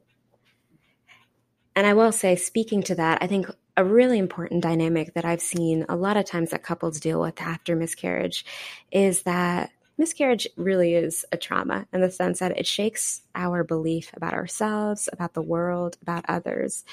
And 1.75 1.85
I 1.85 1.93
will 1.93 2.11
say, 2.11 2.35
speaking 2.35 2.81
to 2.83 2.95
that, 2.95 3.19
I 3.21 3.27
think 3.27 3.51
a 3.77 3.85
really 3.85 4.17
important 4.17 4.63
dynamic 4.63 5.13
that 5.13 5.25
I've 5.25 5.43
seen 5.43 5.85
a 5.87 5.95
lot 5.95 6.17
of 6.17 6.25
times 6.25 6.49
that 6.49 6.63
couples 6.63 6.99
deal 6.99 7.21
with 7.21 7.39
after 7.39 7.75
miscarriage 7.75 8.45
is 8.91 9.21
that 9.23 9.69
miscarriage 9.99 10.47
really 10.57 10.95
is 10.95 11.23
a 11.31 11.37
trauma 11.37 11.85
in 11.93 12.01
the 12.01 12.09
sense 12.09 12.39
that 12.39 12.57
it 12.57 12.65
shakes 12.65 13.21
our 13.35 13.63
belief 13.63 14.09
about 14.15 14.33
ourselves, 14.33 15.07
about 15.13 15.35
the 15.35 15.43
world, 15.43 15.99
about 16.01 16.25
others. 16.27 16.83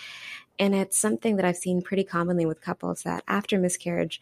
And 0.58 0.74
it's 0.74 0.98
something 0.98 1.36
that 1.36 1.46
I've 1.46 1.56
seen 1.56 1.80
pretty 1.80 2.04
commonly 2.04 2.44
with 2.44 2.60
couples 2.60 3.04
that 3.04 3.24
after 3.26 3.58
miscarriage, 3.58 4.20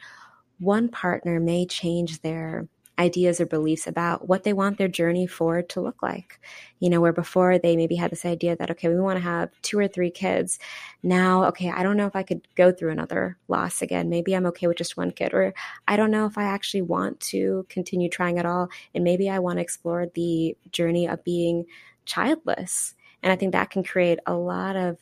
one 0.61 0.89
partner 0.89 1.41
may 1.41 1.67
change 1.67 2.21
their 2.21 2.69
ideas 3.03 3.41
or 3.41 3.47
beliefs 3.47 3.87
about 3.87 4.29
what 4.29 4.45
they 4.45 4.53
want 4.53 4.79
their 4.79 4.89
journey 4.89 5.27
forward 5.27 5.69
to 5.71 5.81
look 5.81 6.03
like. 6.03 6.41
You 6.79 6.89
know, 6.89 7.01
where 7.01 7.13
before 7.13 7.59
they 7.59 7.77
maybe 7.77 7.97
had 7.97 8.11
this 8.11 8.25
idea 8.25 8.57
that, 8.57 8.71
okay, 8.71 8.89
we 8.89 9.01
want 9.01 9.17
to 9.17 9.25
have 9.25 9.51
two 9.63 9.79
or 9.79 9.89
three 9.89 10.11
kids. 10.11 10.59
Now, 11.03 11.45
okay, 11.47 11.71
I 11.71 11.83
don't 11.83 11.97
know 11.97 12.07
if 12.07 12.17
I 12.17 12.23
could 12.23 12.47
go 12.55 12.73
through 12.73 12.93
another 12.93 13.37
loss 13.49 13.83
again. 13.83 14.09
Maybe 14.09 14.35
I'm 14.35 14.47
okay 14.47 14.69
with 14.69 14.79
just 14.79 14.97
one 14.97 15.11
kid. 15.11 15.35
Or 15.35 15.53
I 15.89 15.97
don't 15.97 16.11
know 16.11 16.27
if 16.27 16.39
I 16.39 16.45
actually 16.45 16.83
want 16.83 17.21
to 17.33 17.67
continue 17.69 18.09
trying 18.09 18.39
at 18.39 18.47
all. 18.47 18.69
And 18.95 19.05
maybe 19.05 19.29
I 19.29 19.41
want 19.41 19.59
to 19.59 19.63
explore 19.63 20.07
the 20.15 20.57
journey 20.71 21.09
of 21.09 21.25
being 21.25 21.67
childless. 22.05 22.95
And 23.23 23.33
I 23.33 23.37
think 23.37 23.53
that 23.53 23.71
can 23.71 23.85
create 23.85 24.19
a 24.27 24.35
lot 24.35 24.77
of 24.77 24.99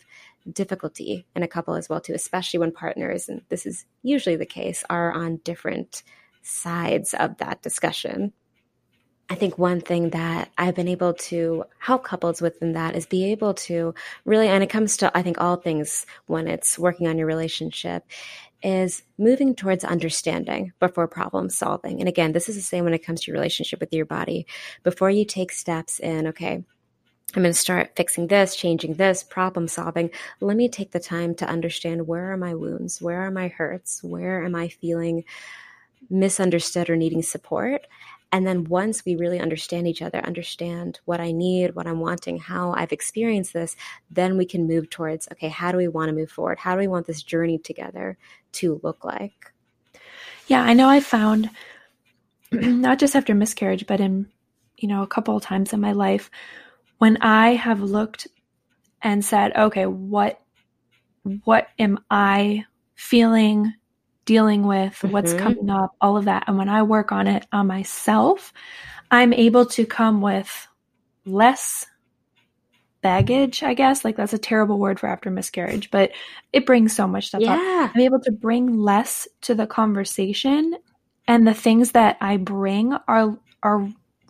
difficulty 0.51 1.27
in 1.37 1.43
a 1.43 1.49
couple 1.49 1.75
as 1.75 1.89
well 1.89 2.01
too 2.01 2.15
especially 2.15 2.59
when 2.59 2.73
partners 2.73 3.29
and 3.29 3.43
this 3.51 3.67
is 3.67 3.85
usually 4.03 4.37
the 4.37 4.47
case 4.47 4.83
are 4.89 5.13
on 5.13 5.37
different 5.45 6.03
sides 6.42 7.14
of 7.14 7.38
that 7.38 7.62
discussion. 7.62 8.33
I 9.29 9.37
think 9.37 9.59
one 9.59 9.81
thing 9.81 10.11
that 10.11 10.50
I've 10.59 10.74
been 10.74 10.88
able 10.88 11.14
to 11.14 11.64
help 11.79 12.03
couples 12.03 12.42
with 12.42 12.61
in 12.61 12.72
that 12.72 12.96
is 12.96 13.07
be 13.07 13.31
able 13.31 13.55
to 13.55 13.94
really, 14.24 14.48
and 14.48 14.64
it 14.64 14.70
comes 14.70 14.96
to, 14.98 15.16
I 15.16 15.22
think, 15.22 15.40
all 15.40 15.55
things 15.55 16.05
when 16.26 16.48
it's 16.48 16.76
working 16.76 17.07
on 17.07 17.16
your 17.16 17.29
relationship, 17.29 18.05
is 18.62 19.05
moving 19.18 19.55
towards 19.55 19.85
understanding 19.85 20.72
before 20.81 21.07
problem 21.07 21.48
solving. 21.48 22.00
And 22.00 22.09
again, 22.09 22.33
this 22.33 22.48
is 22.48 22.57
the 22.57 22.61
same 22.61 22.85
when 22.85 22.92
it 22.92 23.05
comes 23.05 23.22
to 23.22 23.31
your 23.31 23.38
relationship 23.38 23.79
with 23.79 23.92
your 23.92 24.05
body. 24.05 24.46
Before 24.83 25.09
you 25.11 25.24
take 25.24 25.53
steps 25.53 26.00
in, 26.00 26.26
okay, 26.26 26.55
I'm 26.55 27.42
going 27.42 27.44
to 27.44 27.55
start 27.55 27.92
fixing 27.94 28.26
this, 28.26 28.57
changing 28.57 28.94
this, 28.94 29.22
problem 29.22 29.68
solving. 29.68 30.11
Let 30.40 30.57
me 30.57 30.68
take 30.68 30.90
the 30.90 30.98
time 30.98 31.37
to 31.37 31.48
understand 31.48 32.09
where 32.09 32.33
are 32.33 32.37
my 32.37 32.57
wounds? 32.57 33.00
Where 33.00 33.20
are 33.20 33.31
my 33.31 33.46
hurts? 33.46 34.03
Where 34.03 34.44
am 34.44 34.57
I 34.57 34.68
feeling 34.68 35.22
misunderstood 36.09 36.89
or 36.89 36.97
needing 36.97 37.23
support? 37.23 37.87
And 38.33 38.47
then 38.47 38.65
once 38.65 39.05
we 39.05 39.17
really 39.17 39.41
understand 39.41 39.89
each 39.89 40.03
other, 40.03 40.21
understand 40.21 41.01
what 41.05 41.21
I 41.21 41.33
need, 41.33 41.75
what 41.75 41.89
I'm 41.89 41.99
wanting, 41.99 42.39
how 42.39 42.73
I've 42.73 42.93
experienced 42.93 43.53
this, 43.53 43.77
then 44.11 44.37
we 44.37 44.47
can 44.47 44.69
move 44.69 44.89
towards 44.89 45.29
okay, 45.33 45.49
how 45.49 45.73
do 45.73 45.79
we 45.79 45.89
want 45.89 46.11
to 46.11 46.15
move 46.15 46.31
forward? 46.31 46.59
How 46.59 46.75
do 46.75 46.81
we 46.81 46.89
want 46.89 47.07
this 47.07 47.23
journey 47.23 47.59
together 47.59 48.17
to 48.53 48.81
look 48.85 49.05
like? 49.05 49.53
Yeah, 50.47 50.63
I 50.63 50.75
know 50.75 50.89
I 50.89 51.01
found 51.01 51.51
not 52.53 52.99
just 52.99 53.17
after 53.17 53.35
miscarriage, 53.35 53.87
but 53.87 54.01
in, 54.01 54.29
you 54.77 54.89
know, 54.89 55.03
a 55.03 55.09
couple 55.09 55.37
of 55.37 55.43
times 55.43 55.73
in 55.73 55.81
my 55.81 55.93
life 55.93 56.31
when 56.99 57.17
I 57.23 57.55
have 57.55 57.81
looked 57.81 58.29
and 59.03 59.25
said, 59.25 59.57
okay, 59.57 59.87
what 59.87 60.41
what 61.45 61.69
am 61.79 61.99
I 62.11 62.65
feeling, 62.95 63.75
dealing 64.31 64.64
with, 64.64 64.95
mm-hmm. 64.95 65.11
what's 65.11 65.35
coming 65.35 65.69
up, 65.71 65.90
all 66.01 66.16
of 66.16 66.27
that. 66.27 66.45
And 66.47 66.57
when 66.57 66.69
I 66.69 66.85
work 66.85 67.11
on 67.11 67.27
it 67.27 67.45
on 67.51 67.66
myself, 67.66 68.53
I'm 69.11 69.33
able 69.33 69.66
to 69.66 69.85
come 69.85 70.21
with 70.21 70.69
less 71.27 71.85
baggage, 73.03 73.64
I 73.64 73.75
guess. 73.75 74.05
Like 74.05 74.14
that's 74.14 74.33
a 74.33 74.38
terrible 74.38 74.79
word 74.79 75.01
for 75.01 75.09
after 75.09 75.33
miscarriage, 75.33 75.90
but 75.90 76.12
it 76.53 76.64
brings 76.64 76.95
so 76.95 77.09
much 77.09 77.27
stuff 77.27 77.40
yeah. 77.40 77.87
up. 77.87 77.90
I'm 77.93 78.03
able 78.03 78.21
to 78.21 78.31
bring 78.31 78.79
less 78.79 79.27
to 79.40 79.57
the 79.57 79.66
conversation 79.66 80.77
and 81.27 81.45
the 81.45 81.53
things 81.53 81.90
that 81.90 82.16
I 82.21 82.37
bring 82.37 82.93
are 83.09 83.37
are 83.64 83.88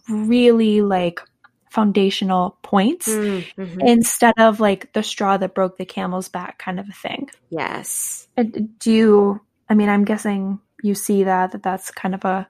really 0.09 0.81
like 0.81 1.21
foundational 1.69 2.57
points 2.63 3.07
mm-hmm. 3.07 3.81
instead 3.83 4.33
of 4.39 4.61
like 4.61 4.95
the 4.95 5.03
straw 5.03 5.37
that 5.37 5.55
broke 5.55 5.77
the 5.77 5.85
camel's 5.85 6.31
back 6.31 6.59
kind 6.59 6.81
of 6.81 6.89
a 6.89 6.93
thing. 6.93 7.29
Yes. 7.51 8.29
And 8.39 8.79
do 8.79 8.91
you, 8.91 9.41
I 9.71 9.75
mean, 9.75 9.89
I'm 9.89 10.05
guessing 10.05 10.61
you 10.83 10.95
see 10.95 11.25
that, 11.25 11.53
that 11.53 11.63
that's 11.63 11.91
kind 11.91 12.15
of 12.15 12.25
a 12.25 12.49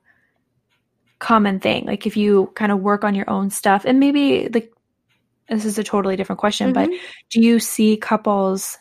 common 1.18 1.60
thing. 1.60 1.84
Like 1.84 2.06
if 2.06 2.16
you 2.16 2.50
kind 2.54 2.72
of 2.72 2.80
work 2.80 3.04
on 3.04 3.14
your 3.14 3.28
own 3.28 3.50
stuff 3.50 3.84
and 3.84 4.00
maybe 4.00 4.48
like, 4.48 4.72
this 5.48 5.64
is 5.64 5.78
a 5.78 5.84
totally 5.84 6.16
different 6.16 6.40
question, 6.40 6.72
mm-hmm. 6.72 6.90
but 6.90 7.00
do 7.28 7.40
you 7.40 7.60
see 7.60 7.96
couples 7.96 8.78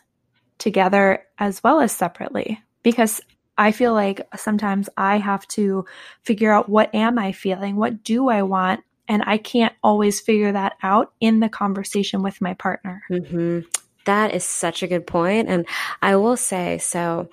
together 0.57 1.23
as 1.37 1.61
well 1.63 1.81
as 1.81 1.91
separately? 1.91 2.61
Because 2.81 3.21
I 3.57 3.73
feel 3.73 3.93
like 3.93 4.25
sometimes 4.37 4.87
I 4.95 5.17
have 5.17 5.45
to 5.49 5.85
figure 6.23 6.51
out 6.51 6.69
what 6.69 6.95
am 6.95 7.19
I 7.19 7.33
feeling? 7.33 7.75
What 7.75 8.03
do 8.03 8.29
I 8.29 8.43
want? 8.43 8.81
and 9.09 9.23
I 9.25 9.39
can't 9.39 9.73
always 9.83 10.21
figure 10.21 10.51
that 10.51 10.73
out 10.83 11.11
in 11.19 11.39
the 11.39 11.49
conversation 11.49 12.21
with 12.21 12.39
my 12.39 12.53
partner. 12.53 13.01
Mm-hmm. 13.09 13.61
That 14.05 14.35
is 14.35 14.43
such 14.43 14.83
a 14.83 14.87
good 14.87 15.07
point. 15.07 15.49
And 15.49 15.65
I 16.01 16.15
will 16.15 16.37
say, 16.37 16.77
so 16.77 17.29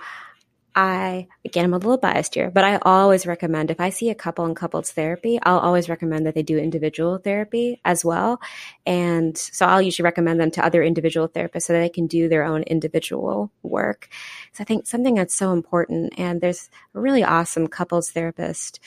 I, 0.79 1.27
again, 1.43 1.65
I'm 1.65 1.73
a 1.73 1.79
little 1.79 1.97
biased 1.97 2.35
here, 2.35 2.51
but 2.51 2.63
I 2.63 2.77
always 2.83 3.27
recommend 3.27 3.71
if 3.71 3.81
I 3.81 3.89
see 3.89 4.11
a 4.11 4.15
couple 4.15 4.45
in 4.45 4.55
couples 4.55 4.93
therapy, 4.93 5.39
I'll 5.43 5.59
always 5.59 5.89
recommend 5.89 6.27
that 6.27 6.35
they 6.35 6.43
do 6.43 6.59
individual 6.59 7.17
therapy 7.17 7.81
as 7.83 8.05
well. 8.05 8.43
And 8.85 9.39
so 9.39 9.65
I'll 9.65 9.81
usually 9.81 10.05
recommend 10.05 10.39
them 10.39 10.51
to 10.51 10.65
other 10.65 10.83
individual 10.83 11.31
therapists 11.31 11.63
so 11.63 11.73
that 11.73 11.81
they 11.81 11.89
can 11.89 12.07
do 12.07 12.29
their 12.29 12.45
own 12.45 12.63
individual 12.65 13.51
work. 13.63 14.11
So 14.53 14.61
I 14.61 14.65
think 14.65 14.87
something 14.87 15.15
that's 15.15 15.35
so 15.35 15.55
important, 15.55 16.13
and 16.19 16.43
there's 16.43 16.69
a 16.95 17.01
really 17.01 17.25
awesome 17.25 17.69
couples 17.69 18.11
therapist 18.11 18.79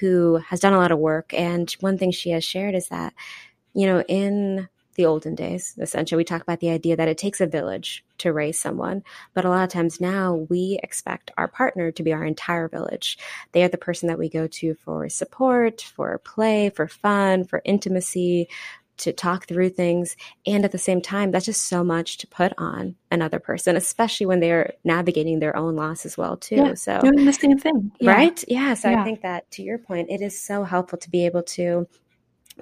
who 0.00 0.36
has 0.48 0.60
done 0.60 0.74
a 0.74 0.78
lot 0.78 0.92
of 0.92 0.98
work. 0.98 1.32
And 1.32 1.70
one 1.80 1.96
thing 1.96 2.10
she 2.10 2.30
has 2.30 2.44
shared 2.44 2.74
is 2.74 2.88
that, 2.88 3.14
you 3.72 3.86
know, 3.86 4.02
in 4.02 4.68
the 4.98 5.06
olden 5.06 5.34
days, 5.34 5.74
essentially, 5.78 6.16
we 6.18 6.24
talk 6.24 6.42
about 6.42 6.60
the 6.60 6.70
idea 6.70 6.96
that 6.96 7.08
it 7.08 7.16
takes 7.16 7.40
a 7.40 7.46
village 7.46 8.04
to 8.18 8.32
raise 8.32 8.58
someone. 8.60 9.04
But 9.32 9.46
a 9.46 9.48
lot 9.48 9.62
of 9.62 9.70
times 9.70 10.00
now 10.00 10.46
we 10.50 10.78
expect 10.82 11.30
our 11.38 11.48
partner 11.48 11.90
to 11.92 12.02
be 12.02 12.12
our 12.12 12.24
entire 12.24 12.68
village. 12.68 13.16
They 13.52 13.62
are 13.62 13.68
the 13.68 13.78
person 13.78 14.08
that 14.08 14.18
we 14.18 14.28
go 14.28 14.48
to 14.48 14.74
for 14.74 15.08
support, 15.08 15.80
for 15.80 16.18
play, 16.18 16.70
for 16.70 16.88
fun, 16.88 17.44
for 17.44 17.62
intimacy, 17.64 18.48
to 18.98 19.12
talk 19.12 19.46
through 19.46 19.70
things. 19.70 20.16
And 20.44 20.64
at 20.64 20.72
the 20.72 20.78
same 20.78 21.00
time, 21.00 21.30
that's 21.30 21.46
just 21.46 21.66
so 21.66 21.84
much 21.84 22.18
to 22.18 22.26
put 22.26 22.52
on 22.58 22.96
another 23.12 23.38
person, 23.38 23.76
especially 23.76 24.26
when 24.26 24.40
they're 24.40 24.72
navigating 24.82 25.38
their 25.38 25.56
own 25.56 25.76
loss 25.76 26.04
as 26.04 26.18
well, 26.18 26.36
too. 26.36 26.56
Yeah, 26.56 26.74
so 26.74 27.00
doing 27.00 27.24
the 27.24 27.32
same 27.32 27.56
thing. 27.56 27.92
Yeah. 28.00 28.12
Right? 28.12 28.44
Yeah. 28.48 28.74
So 28.74 28.90
yeah. 28.90 29.00
I 29.00 29.04
think 29.04 29.22
that 29.22 29.48
to 29.52 29.62
your 29.62 29.78
point, 29.78 30.10
it 30.10 30.20
is 30.20 30.36
so 30.38 30.64
helpful 30.64 30.98
to 30.98 31.08
be 31.08 31.24
able 31.24 31.44
to 31.44 31.86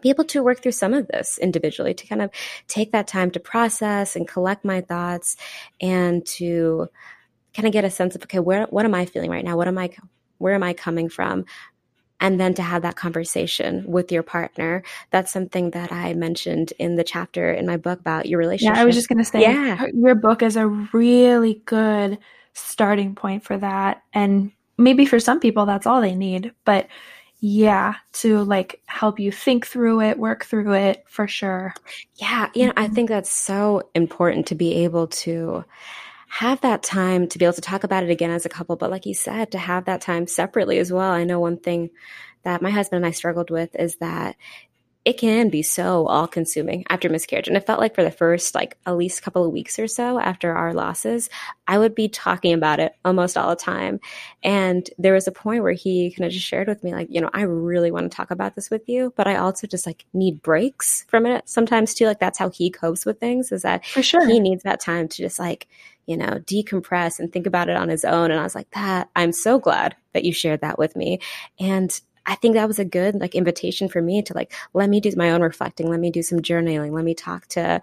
be 0.00 0.10
able 0.10 0.24
to 0.24 0.42
work 0.42 0.62
through 0.62 0.72
some 0.72 0.94
of 0.94 1.08
this 1.08 1.38
individually 1.38 1.94
to 1.94 2.06
kind 2.06 2.22
of 2.22 2.30
take 2.68 2.92
that 2.92 3.06
time 3.06 3.30
to 3.30 3.40
process 3.40 4.16
and 4.16 4.28
collect 4.28 4.64
my 4.64 4.80
thoughts 4.80 5.36
and 5.80 6.24
to 6.26 6.88
kind 7.54 7.66
of 7.66 7.72
get 7.72 7.84
a 7.84 7.90
sense 7.90 8.14
of 8.14 8.22
okay 8.22 8.38
where 8.38 8.66
what 8.66 8.84
am 8.84 8.94
i 8.94 9.06
feeling 9.06 9.30
right 9.30 9.44
now? 9.44 9.56
What 9.56 9.68
am 9.68 9.78
i 9.78 9.90
where 10.38 10.54
am 10.54 10.62
i 10.62 10.72
coming 10.72 11.08
from? 11.08 11.44
And 12.18 12.40
then 12.40 12.54
to 12.54 12.62
have 12.62 12.80
that 12.82 12.96
conversation 12.96 13.84
with 13.86 14.10
your 14.10 14.22
partner. 14.22 14.82
That's 15.10 15.32
something 15.32 15.70
that 15.70 15.92
i 15.92 16.14
mentioned 16.14 16.72
in 16.78 16.96
the 16.96 17.04
chapter 17.04 17.52
in 17.52 17.66
my 17.66 17.76
book 17.76 18.00
about 18.00 18.26
your 18.26 18.38
relationship 18.38 18.76
yeah 18.76 18.82
i 18.82 18.84
was 18.84 18.94
just 18.94 19.08
going 19.08 19.18
to 19.18 19.24
say 19.24 19.42
yeah. 19.42 19.86
your 19.94 20.14
book 20.14 20.42
is 20.42 20.56
a 20.56 20.66
really 20.66 21.62
good 21.66 22.18
starting 22.52 23.14
point 23.14 23.44
for 23.44 23.58
that. 23.58 24.02
And 24.14 24.50
maybe 24.78 25.06
for 25.06 25.20
some 25.20 25.40
people 25.40 25.66
that's 25.66 25.86
all 25.86 26.00
they 26.00 26.14
need 26.14 26.52
but 26.64 26.86
yeah 27.40 27.94
to 28.12 28.42
like 28.44 28.80
help 28.86 29.20
you 29.20 29.30
think 29.30 29.66
through 29.66 30.00
it 30.00 30.18
work 30.18 30.44
through 30.44 30.72
it 30.72 31.04
for 31.06 31.28
sure 31.28 31.74
yeah 32.16 32.48
you 32.54 32.66
know 32.66 32.72
i 32.76 32.84
mm-hmm. 32.86 32.94
think 32.94 33.08
that's 33.08 33.30
so 33.30 33.82
important 33.94 34.46
to 34.46 34.54
be 34.54 34.84
able 34.84 35.06
to 35.06 35.64
have 36.28 36.60
that 36.62 36.82
time 36.82 37.28
to 37.28 37.38
be 37.38 37.44
able 37.44 37.52
to 37.52 37.60
talk 37.60 37.84
about 37.84 38.02
it 38.02 38.10
again 38.10 38.30
as 38.30 38.46
a 38.46 38.50
couple 38.50 38.76
but 38.76 38.90
like 38.90 39.06
you 39.06 39.14
said 39.14 39.52
to 39.52 39.58
have 39.58 39.84
that 39.84 40.00
time 40.00 40.26
separately 40.26 40.78
as 40.78 40.90
well 40.90 41.12
i 41.12 41.24
know 41.24 41.38
one 41.38 41.58
thing 41.58 41.90
that 42.42 42.62
my 42.62 42.70
husband 42.70 43.04
and 43.04 43.06
i 43.06 43.10
struggled 43.10 43.50
with 43.50 43.74
is 43.76 43.96
that 43.96 44.34
it 45.06 45.18
can 45.18 45.48
be 45.50 45.62
so 45.62 46.04
all 46.08 46.26
consuming 46.26 46.84
after 46.90 47.08
miscarriage. 47.08 47.46
And 47.46 47.56
it 47.56 47.64
felt 47.64 47.78
like 47.78 47.94
for 47.94 48.02
the 48.02 48.10
first, 48.10 48.56
like 48.56 48.76
at 48.86 48.96
least 48.96 49.22
couple 49.22 49.44
of 49.44 49.52
weeks 49.52 49.78
or 49.78 49.86
so 49.86 50.18
after 50.18 50.52
our 50.52 50.74
losses, 50.74 51.30
I 51.68 51.78
would 51.78 51.94
be 51.94 52.08
talking 52.08 52.52
about 52.52 52.80
it 52.80 52.92
almost 53.04 53.38
all 53.38 53.50
the 53.50 53.56
time. 53.56 54.00
And 54.42 54.90
there 54.98 55.14
was 55.14 55.28
a 55.28 55.32
point 55.32 55.62
where 55.62 55.74
he 55.74 56.10
kind 56.10 56.26
of 56.26 56.32
just 56.32 56.44
shared 56.44 56.66
with 56.66 56.82
me, 56.82 56.92
like, 56.92 57.06
you 57.08 57.20
know, 57.20 57.30
I 57.32 57.42
really 57.42 57.92
want 57.92 58.10
to 58.10 58.16
talk 58.16 58.32
about 58.32 58.56
this 58.56 58.68
with 58.68 58.88
you, 58.88 59.12
but 59.16 59.28
I 59.28 59.36
also 59.36 59.68
just 59.68 59.86
like 59.86 60.04
need 60.12 60.42
breaks 60.42 61.04
from 61.06 61.24
it 61.24 61.48
sometimes 61.48 61.94
too. 61.94 62.06
Like 62.06 62.18
that's 62.18 62.38
how 62.38 62.50
he 62.50 62.68
copes 62.68 63.06
with 63.06 63.20
things 63.20 63.52
is 63.52 63.62
that 63.62 63.86
for 63.86 64.02
sure 64.02 64.26
he 64.26 64.40
needs 64.40 64.64
that 64.64 64.80
time 64.80 65.06
to 65.06 65.16
just 65.18 65.38
like, 65.38 65.68
you 66.06 66.16
know, 66.16 66.40
decompress 66.46 67.20
and 67.20 67.32
think 67.32 67.46
about 67.46 67.68
it 67.68 67.76
on 67.76 67.88
his 67.88 68.04
own. 68.04 68.32
And 68.32 68.40
I 68.40 68.42
was 68.42 68.56
like, 68.56 68.70
that 68.72 69.08
I'm 69.14 69.30
so 69.30 69.60
glad 69.60 69.94
that 70.14 70.24
you 70.24 70.32
shared 70.32 70.62
that 70.62 70.80
with 70.80 70.96
me. 70.96 71.20
And 71.60 72.00
I 72.26 72.34
think 72.34 72.54
that 72.54 72.68
was 72.68 72.78
a 72.78 72.84
good 72.84 73.14
like 73.14 73.34
invitation 73.34 73.88
for 73.88 74.02
me 74.02 74.22
to 74.22 74.34
like 74.34 74.52
let 74.74 74.90
me 74.90 75.00
do 75.00 75.12
my 75.16 75.30
own 75.30 75.42
reflecting, 75.42 75.88
let 75.88 76.00
me 76.00 76.10
do 76.10 76.22
some 76.22 76.40
journaling, 76.40 76.90
let 76.90 77.04
me 77.04 77.14
talk 77.14 77.46
to 77.48 77.80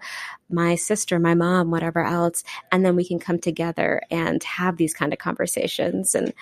my 0.50 0.74
sister, 0.74 1.18
my 1.18 1.34
mom, 1.34 1.70
whatever 1.70 2.04
else, 2.04 2.44
and 2.70 2.84
then 2.84 2.94
we 2.94 3.04
can 3.04 3.18
come 3.18 3.38
together 3.38 4.02
and 4.10 4.42
have 4.44 4.76
these 4.76 4.94
kind 4.94 5.12
of 5.12 5.18
conversations. 5.18 6.14
And 6.14 6.32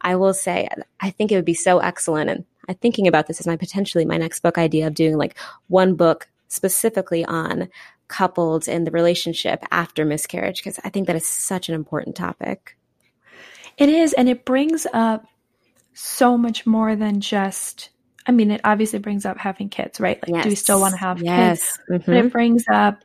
I 0.00 0.16
will 0.16 0.34
say, 0.34 0.68
I 1.00 1.10
think 1.10 1.32
it 1.32 1.36
would 1.36 1.44
be 1.44 1.54
so 1.54 1.78
excellent. 1.78 2.30
And 2.30 2.44
I'm 2.68 2.76
thinking 2.76 3.06
about 3.06 3.26
this 3.26 3.40
as 3.40 3.46
my 3.46 3.56
potentially 3.56 4.04
my 4.04 4.16
next 4.16 4.40
book 4.40 4.56
idea 4.56 4.86
of 4.86 4.94
doing 4.94 5.16
like 5.18 5.36
one 5.68 5.94
book 5.94 6.28
specifically 6.48 7.24
on 7.24 7.68
couples 8.08 8.68
and 8.68 8.86
the 8.86 8.90
relationship 8.90 9.64
after 9.70 10.04
miscarriage 10.04 10.58
because 10.58 10.80
I 10.84 10.90
think 10.90 11.06
that 11.06 11.16
is 11.16 11.26
such 11.26 11.68
an 11.68 11.74
important 11.74 12.16
topic. 12.16 12.76
It 13.78 13.88
is, 13.88 14.12
and 14.12 14.28
it 14.28 14.44
brings 14.44 14.86
up 14.92 15.24
so 16.02 16.38
much 16.38 16.66
more 16.66 16.96
than 16.96 17.20
just 17.20 17.90
I 18.26 18.32
mean, 18.32 18.50
it 18.50 18.60
obviously 18.64 18.98
brings 18.98 19.24
up 19.24 19.38
having 19.38 19.68
kids, 19.68 19.98
right? 19.98 20.22
Like, 20.22 20.34
yes. 20.34 20.44
do 20.44 20.50
we 20.50 20.54
still 20.54 20.80
want 20.80 20.92
to 20.92 21.00
have 21.00 21.22
yes. 21.22 21.62
kids? 21.62 21.80
Mm-hmm. 21.90 22.12
But 22.12 22.24
it 22.24 22.32
brings 22.32 22.64
up, 22.70 23.02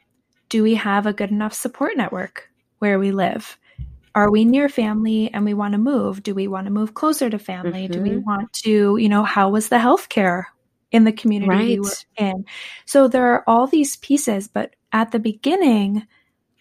do 0.49 0.62
we 0.62 0.75
have 0.75 1.05
a 1.05 1.13
good 1.13 1.31
enough 1.31 1.53
support 1.53 1.95
network 1.95 2.49
where 2.79 2.99
we 2.99 3.12
live? 3.12 3.58
Are 4.13 4.29
we 4.29 4.45
near 4.45 4.69
family 4.69 5.34
and 5.34 5.45
we 5.45 5.53
want 5.53 5.71
to 5.71 5.77
move? 5.77 6.21
Do 6.21 6.36
we 6.36 6.47
want 6.47 6.67
to 6.67 6.71
move 6.71 6.93
closer 6.93 7.29
to 7.29 7.39
family? 7.39 7.86
Mm-hmm. 7.86 7.93
Do 7.93 8.01
we 8.01 8.10
mm-hmm. 8.12 8.25
want 8.25 8.53
to, 8.63 8.97
you 8.97 9.10
know, 9.10 9.23
how 9.23 9.49
was 9.49 9.69
the 9.69 9.77
healthcare 9.77 10.43
in 10.91 11.05
the 11.05 11.12
community 11.12 11.49
right. 11.49 11.67
we 11.67 11.79
were 11.79 11.91
in? 12.17 12.45
So 12.86 13.08
there 13.08 13.34
are 13.34 13.43
all 13.47 13.67
these 13.67 13.95
pieces, 13.95 14.47
but 14.47 14.75
at 14.91 15.12
the 15.12 15.19
beginning, 15.19 16.05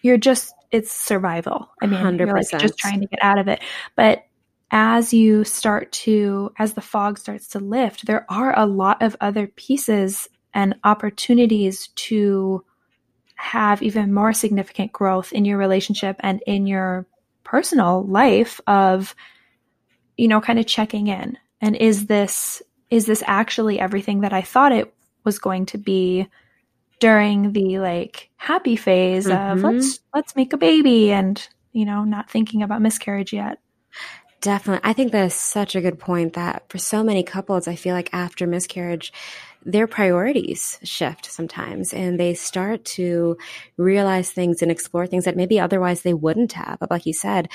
you're 0.01 0.17
just, 0.17 0.53
it's 0.71 0.91
survival. 0.91 1.69
I 1.81 1.87
mean, 1.87 1.99
100%. 1.99 2.19
you're 2.19 2.33
like 2.33 2.49
just 2.57 2.77
trying 2.77 3.01
to 3.01 3.07
get 3.07 3.19
out 3.21 3.37
of 3.37 3.47
it. 3.47 3.61
But 3.95 4.25
as 4.71 5.13
you 5.13 5.43
start 5.43 5.91
to, 5.91 6.51
as 6.57 6.73
the 6.73 6.81
fog 6.81 7.17
starts 7.17 7.47
to 7.49 7.59
lift, 7.59 8.05
there 8.05 8.25
are 8.29 8.57
a 8.57 8.65
lot 8.65 9.01
of 9.01 9.15
other 9.21 9.47
pieces 9.47 10.27
and 10.53 10.75
opportunities 10.83 11.89
to 11.89 12.63
have 13.35 13.81
even 13.83 14.13
more 14.13 14.33
significant 14.33 14.91
growth 14.91 15.33
in 15.33 15.45
your 15.45 15.57
relationship 15.57 16.15
and 16.21 16.41
in 16.47 16.65
your 16.65 17.05
personal 17.43 18.03
life 18.05 18.59
of 18.65 19.13
you 20.17 20.27
know 20.27 20.41
kind 20.41 20.57
of 20.57 20.65
checking 20.65 21.07
in 21.07 21.37
and 21.61 21.75
is 21.75 22.07
this 22.07 22.63
is 22.89 23.05
this 23.05 23.21
actually 23.27 23.79
everything 23.79 24.21
that 24.21 24.33
i 24.33 24.41
thought 24.41 24.71
it 24.71 24.91
was 25.23 25.37
going 25.37 25.65
to 25.65 25.77
be 25.77 26.27
during 26.99 27.51
the 27.51 27.77
like 27.77 28.29
happy 28.37 28.75
phase 28.75 29.27
mm-hmm. 29.27 29.57
of 29.57 29.63
let's 29.63 29.99
let's 30.13 30.35
make 30.35 30.53
a 30.53 30.57
baby 30.57 31.11
and 31.11 31.47
you 31.71 31.85
know 31.85 32.03
not 32.03 32.29
thinking 32.29 32.63
about 32.63 32.81
miscarriage 32.81 33.33
yet 33.33 33.59
definitely 34.45 34.87
i 34.87 34.93
think 34.93 35.11
that 35.11 35.25
is 35.25 35.33
such 35.33 35.75
a 35.75 35.81
good 35.81 35.97
point 35.97 36.33
that 36.33 36.63
for 36.69 36.77
so 36.77 37.03
many 37.03 37.23
couples 37.23 37.67
i 37.67 37.75
feel 37.75 37.95
like 37.95 38.13
after 38.13 38.45
miscarriage 38.45 39.11
their 39.65 39.87
priorities 39.87 40.79
shift 40.83 41.25
sometimes 41.25 41.91
and 41.91 42.19
they 42.19 42.35
start 42.35 42.85
to 42.85 43.35
realize 43.77 44.29
things 44.29 44.61
and 44.61 44.71
explore 44.71 45.07
things 45.07 45.25
that 45.25 45.35
maybe 45.35 45.59
otherwise 45.59 46.03
they 46.03 46.13
wouldn't 46.13 46.53
have 46.53 46.77
but 46.79 46.91
like 46.91 47.07
you 47.07 47.13
said 47.13 47.49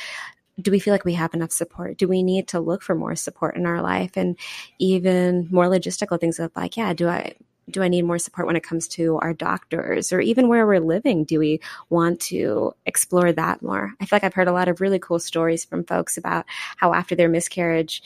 do 0.60 0.72
we 0.72 0.80
feel 0.80 0.92
like 0.92 1.06
we 1.06 1.14
have 1.14 1.32
enough 1.32 1.52
support? 1.52 1.96
Do 1.96 2.06
we 2.06 2.22
need 2.22 2.48
to 2.48 2.60
look 2.60 2.82
for 2.82 2.94
more 2.94 3.16
support 3.16 3.56
in 3.56 3.64
our 3.64 3.80
life? 3.80 4.10
And 4.16 4.36
even 4.78 5.48
more 5.50 5.64
logistical 5.66 6.20
things 6.20 6.38
of 6.38 6.52
like, 6.54 6.76
yeah, 6.76 6.92
do 6.92 7.08
I 7.08 7.34
do 7.70 7.82
I 7.82 7.88
need 7.88 8.02
more 8.02 8.18
support 8.18 8.46
when 8.46 8.56
it 8.56 8.62
comes 8.62 8.86
to 8.88 9.18
our 9.18 9.32
doctors 9.32 10.12
or 10.12 10.20
even 10.20 10.48
where 10.48 10.66
we're 10.66 10.80
living? 10.80 11.24
Do 11.24 11.38
we 11.38 11.60
want 11.88 12.20
to 12.22 12.74
explore 12.86 13.32
that 13.32 13.62
more? 13.62 13.94
I 14.00 14.06
feel 14.06 14.16
like 14.16 14.24
I've 14.24 14.34
heard 14.34 14.48
a 14.48 14.52
lot 14.52 14.68
of 14.68 14.80
really 14.80 14.98
cool 14.98 15.18
stories 15.18 15.64
from 15.64 15.84
folks 15.84 16.16
about 16.16 16.44
how 16.76 16.92
after 16.92 17.14
their 17.14 17.28
miscarriage, 17.28 18.02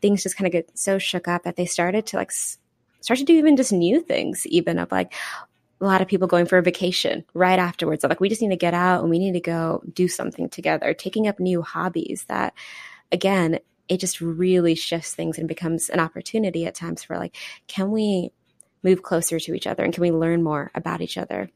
things 0.00 0.22
just 0.22 0.36
kind 0.36 0.46
of 0.46 0.52
get 0.52 0.78
so 0.78 0.98
shook 0.98 1.26
up 1.28 1.44
that 1.44 1.56
they 1.56 1.66
started 1.66 2.06
to 2.06 2.16
like 2.16 2.30
start 2.30 3.18
to 3.18 3.24
do 3.24 3.34
even 3.34 3.56
just 3.56 3.72
new 3.72 4.00
things, 4.00 4.46
even 4.46 4.78
of 4.78 4.92
like, 4.92 5.12
a 5.80 5.84
lot 5.84 6.00
of 6.00 6.08
people 6.08 6.26
going 6.26 6.46
for 6.46 6.56
a 6.58 6.62
vacation 6.62 7.24
right 7.34 7.58
afterwards. 7.58 8.02
Like 8.02 8.20
we 8.20 8.28
just 8.28 8.40
need 8.40 8.48
to 8.48 8.56
get 8.56 8.72
out 8.72 9.02
and 9.02 9.10
we 9.10 9.18
need 9.18 9.32
to 9.32 9.40
go 9.40 9.82
do 9.92 10.08
something 10.08 10.48
together, 10.48 10.94
taking 10.94 11.28
up 11.28 11.38
new 11.38 11.60
hobbies 11.60 12.24
that 12.28 12.54
again, 13.12 13.58
it 13.88 14.00
just 14.00 14.20
really 14.20 14.74
shifts 14.74 15.14
things 15.14 15.38
and 15.38 15.46
becomes 15.46 15.88
an 15.90 16.00
opportunity 16.00 16.66
at 16.66 16.74
times 16.74 17.04
for 17.04 17.18
like, 17.18 17.36
can 17.68 17.90
we 17.90 18.32
move 18.86 19.02
closer 19.02 19.38
to 19.38 19.54
each 19.54 19.66
other 19.66 19.84
and 19.84 19.92
can 19.92 20.00
we 20.00 20.10
learn 20.10 20.42
more 20.42 20.70
about 20.74 21.02
each 21.02 21.18
other? 21.18 21.50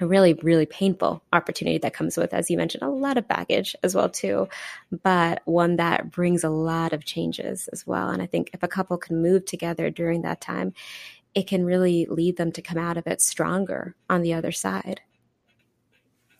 A 0.00 0.06
really, 0.06 0.34
really 0.42 0.66
painful 0.66 1.22
opportunity 1.32 1.78
that 1.78 1.94
comes 1.94 2.16
with, 2.16 2.34
as 2.34 2.50
you 2.50 2.56
mentioned, 2.56 2.82
a 2.82 2.88
lot 2.88 3.18
of 3.18 3.28
baggage 3.28 3.76
as 3.84 3.94
well 3.94 4.08
too, 4.08 4.48
but 5.04 5.42
one 5.44 5.76
that 5.76 6.10
brings 6.10 6.42
a 6.42 6.48
lot 6.48 6.92
of 6.92 7.04
changes 7.04 7.68
as 7.68 7.86
well. 7.86 8.08
And 8.08 8.22
I 8.22 8.26
think 8.26 8.50
if 8.52 8.62
a 8.62 8.68
couple 8.68 8.96
can 8.96 9.22
move 9.22 9.44
together 9.44 9.90
during 9.90 10.22
that 10.22 10.40
time, 10.40 10.72
it 11.34 11.46
can 11.46 11.64
really 11.64 12.06
lead 12.06 12.36
them 12.36 12.50
to 12.52 12.62
come 12.62 12.78
out 12.78 12.96
of 12.96 13.06
it 13.06 13.20
stronger 13.20 13.94
on 14.08 14.22
the 14.22 14.34
other 14.34 14.50
side. 14.50 15.02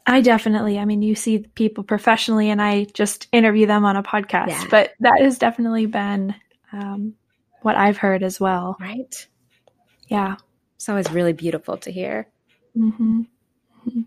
I 0.06 0.20
definitely, 0.20 0.78
I 0.78 0.84
mean, 0.84 1.02
you 1.02 1.14
see 1.14 1.38
people 1.54 1.84
professionally, 1.84 2.50
and 2.50 2.60
I 2.60 2.84
just 2.92 3.28
interview 3.32 3.66
them 3.66 3.84
on 3.84 3.96
a 3.96 4.02
podcast, 4.02 4.48
yeah. 4.48 4.64
but 4.70 4.92
that 5.00 5.20
has 5.20 5.38
definitely 5.38 5.86
been 5.86 6.34
um, 6.72 7.14
what 7.62 7.76
I've 7.76 7.98
heard 7.98 8.22
as 8.22 8.40
well. 8.40 8.76
Right. 8.80 9.26
Yeah. 10.12 10.36
So 10.78 10.96
it's 10.96 11.08
always 11.08 11.10
really 11.10 11.32
beautiful 11.32 11.76
to 11.78 11.90
hear. 11.90 12.28
Mm-hmm. 12.76 13.22
mm-hmm. 13.88 14.00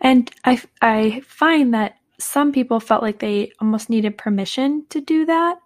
And 0.00 0.30
I, 0.44 0.60
I 0.80 1.20
find 1.26 1.74
that 1.74 1.96
some 2.18 2.52
people 2.52 2.80
felt 2.80 3.02
like 3.02 3.18
they 3.18 3.52
almost 3.60 3.90
needed 3.90 4.18
permission 4.18 4.84
to 4.90 5.00
do 5.00 5.24
that. 5.26 5.58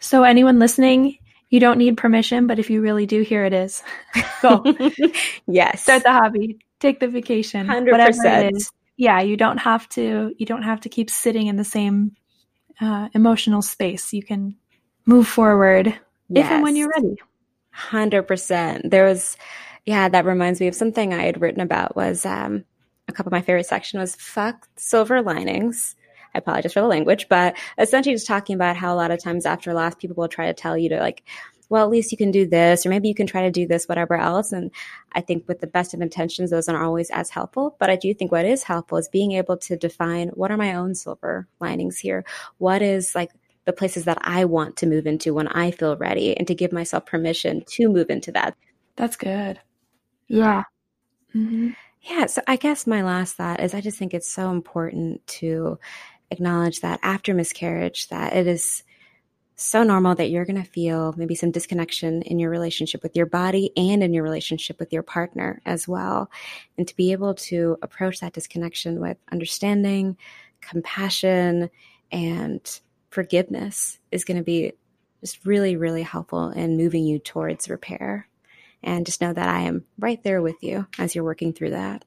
So, 0.00 0.24
anyone 0.24 0.58
listening, 0.58 1.18
you 1.50 1.60
don't 1.60 1.78
need 1.78 1.96
permission, 1.96 2.46
but 2.46 2.58
if 2.58 2.68
you 2.70 2.80
really 2.80 3.06
do, 3.06 3.22
here 3.22 3.44
it 3.44 3.52
is. 3.52 3.82
Go. 4.42 4.64
yes. 5.46 5.82
Start 5.82 6.02
the 6.02 6.12
hobby. 6.12 6.58
Take 6.80 7.00
the 7.00 7.08
vacation. 7.08 7.66
100%. 7.66 7.90
Whatever 7.90 8.26
it 8.26 8.56
is. 8.56 8.70
Yeah, 8.96 9.20
you 9.20 9.36
don't 9.36 9.58
have 9.58 9.88
to 9.90 10.34
you 10.38 10.46
don't 10.46 10.62
have 10.62 10.80
to 10.80 10.88
keep 10.88 11.10
sitting 11.10 11.46
in 11.48 11.56
the 11.56 11.64
same 11.64 12.16
uh, 12.80 13.08
emotional 13.14 13.62
space. 13.62 14.12
You 14.12 14.22
can 14.22 14.56
move 15.04 15.28
forward 15.28 15.86
yes. 16.28 16.46
if 16.46 16.50
and 16.50 16.62
when 16.62 16.76
you're 16.76 16.88
ready. 16.88 17.16
100%. 17.76 18.90
There 18.90 19.04
was, 19.04 19.36
yeah, 19.84 20.08
that 20.08 20.24
reminds 20.24 20.60
me 20.60 20.68
of 20.68 20.74
something 20.74 21.12
I 21.12 21.24
had 21.24 21.40
written 21.40 21.60
about 21.60 21.96
was 21.96 22.24
um, 22.24 22.64
a 23.08 23.12
couple 23.12 23.28
of 23.28 23.32
my 23.32 23.42
favorite 23.42 23.66
section 23.66 24.00
was 24.00 24.14
fuck 24.16 24.68
silver 24.76 25.22
linings. 25.22 25.94
I 26.34 26.38
apologize 26.38 26.72
for 26.72 26.80
the 26.80 26.86
language, 26.86 27.28
but 27.28 27.56
essentially 27.78 28.14
just 28.14 28.26
talking 28.26 28.54
about 28.54 28.76
how 28.76 28.94
a 28.94 28.96
lot 28.96 29.10
of 29.10 29.22
times 29.22 29.46
after 29.46 29.72
loss, 29.72 29.94
people 29.94 30.16
will 30.16 30.28
try 30.28 30.46
to 30.46 30.54
tell 30.54 30.76
you 30.76 30.88
to 30.90 30.98
like, 30.98 31.22
well, 31.68 31.84
at 31.84 31.90
least 31.90 32.12
you 32.12 32.18
can 32.18 32.30
do 32.30 32.46
this, 32.46 32.86
or 32.86 32.90
maybe 32.90 33.08
you 33.08 33.14
can 33.14 33.26
try 33.26 33.42
to 33.42 33.50
do 33.50 33.66
this, 33.66 33.88
whatever 33.88 34.14
else. 34.14 34.52
And 34.52 34.70
I 35.12 35.20
think 35.20 35.48
with 35.48 35.60
the 35.60 35.66
best 35.66 35.94
of 35.94 36.00
intentions, 36.00 36.50
those 36.50 36.68
aren't 36.68 36.82
always 36.82 37.10
as 37.10 37.30
helpful. 37.30 37.74
But 37.80 37.90
I 37.90 37.96
do 37.96 38.14
think 38.14 38.30
what 38.30 38.44
is 38.44 38.62
helpful 38.62 38.98
is 38.98 39.08
being 39.08 39.32
able 39.32 39.56
to 39.58 39.76
define 39.76 40.28
what 40.28 40.50
are 40.50 40.56
my 40.56 40.74
own 40.74 40.94
silver 40.94 41.48
linings 41.60 41.98
here? 41.98 42.24
What 42.58 42.82
is 42.82 43.14
like 43.14 43.32
the 43.66 43.72
places 43.72 44.04
that 44.04 44.18
I 44.22 44.44
want 44.44 44.76
to 44.78 44.86
move 44.86 45.06
into 45.06 45.34
when 45.34 45.48
I 45.48 45.70
feel 45.70 45.96
ready 45.96 46.36
and 46.36 46.46
to 46.48 46.54
give 46.54 46.72
myself 46.72 47.04
permission 47.04 47.62
to 47.72 47.88
move 47.88 48.08
into 48.08 48.32
that. 48.32 48.56
That's 48.96 49.16
good. 49.16 49.60
Yeah. 50.28 50.62
Mm-hmm. 51.34 51.70
Yeah. 52.02 52.26
So 52.26 52.40
I 52.46 52.56
guess 52.56 52.86
my 52.86 53.02
last 53.02 53.36
thought 53.36 53.60
is 53.60 53.74
I 53.74 53.80
just 53.80 53.98
think 53.98 54.14
it's 54.14 54.30
so 54.30 54.50
important 54.50 55.26
to 55.26 55.78
acknowledge 56.30 56.80
that 56.80 57.00
after 57.02 57.34
miscarriage, 57.34 58.08
that 58.08 58.34
it 58.34 58.46
is 58.46 58.84
so 59.56 59.82
normal 59.82 60.14
that 60.14 60.30
you're 60.30 60.44
going 60.44 60.62
to 60.62 60.68
feel 60.68 61.14
maybe 61.16 61.34
some 61.34 61.50
disconnection 61.50 62.22
in 62.22 62.38
your 62.38 62.50
relationship 62.50 63.02
with 63.02 63.16
your 63.16 63.26
body 63.26 63.72
and 63.76 64.02
in 64.02 64.12
your 64.12 64.22
relationship 64.22 64.78
with 64.78 64.92
your 64.92 65.02
partner 65.02 65.62
as 65.64 65.88
well. 65.88 66.30
And 66.76 66.86
to 66.86 66.94
be 66.94 67.12
able 67.12 67.34
to 67.34 67.78
approach 67.82 68.20
that 68.20 68.34
disconnection 68.34 69.00
with 69.00 69.16
understanding, 69.32 70.16
compassion, 70.60 71.70
and 72.12 72.80
forgiveness 73.16 73.98
is 74.12 74.26
going 74.26 74.36
to 74.36 74.42
be 74.42 74.74
just 75.22 75.46
really, 75.46 75.74
really 75.74 76.02
helpful 76.02 76.50
in 76.50 76.76
moving 76.76 77.06
you 77.06 77.18
towards 77.18 77.70
repair. 77.70 78.28
And 78.82 79.06
just 79.06 79.22
know 79.22 79.32
that 79.32 79.48
I 79.48 79.60
am 79.60 79.86
right 79.98 80.22
there 80.22 80.42
with 80.42 80.62
you 80.62 80.86
as 80.98 81.14
you're 81.14 81.24
working 81.24 81.54
through 81.54 81.70
that. 81.70 82.04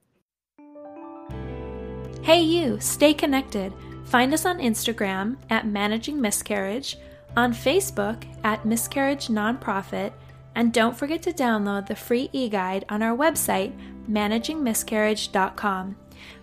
Hey, 2.22 2.44
you, 2.44 2.80
stay 2.80 3.16
connected. 3.16 3.74
Find 4.06 4.36
us 4.36 4.46
on 4.46 4.60
Instagram 4.60 5.38
at 5.50 5.66
Managing 5.66 6.22
Miscarriage, 6.22 6.96
on 7.36 7.54
Facebook 7.54 8.24
at 8.44 8.68
Miscarriage 8.68 9.30
Nonprofit, 9.30 10.14
and 10.54 10.72
don't 10.72 10.96
forget 10.96 11.24
to 11.24 11.34
download 11.34 11.88
the 11.88 11.96
free 11.96 12.30
e 12.34 12.50
guide 12.50 12.86
on 12.88 13.02
our 13.02 13.18
website, 13.18 13.74
managingmiscarriage.com. 14.08 15.96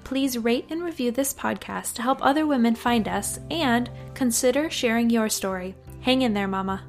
Please 0.05 0.39
rate 0.39 0.67
and 0.71 0.83
review 0.83 1.11
this 1.11 1.35
podcast 1.35 1.95
to 1.95 2.03
help 2.03 2.19
other 2.21 2.47
women 2.47 2.75
find 2.75 3.09
us 3.09 3.39
and 3.51 3.91
consider 4.15 4.71
sharing 4.71 5.11
your 5.11 5.29
story. 5.29 5.75
Hang 6.01 6.23
in 6.23 6.35
there, 6.35 6.49
Mama. 6.49 6.83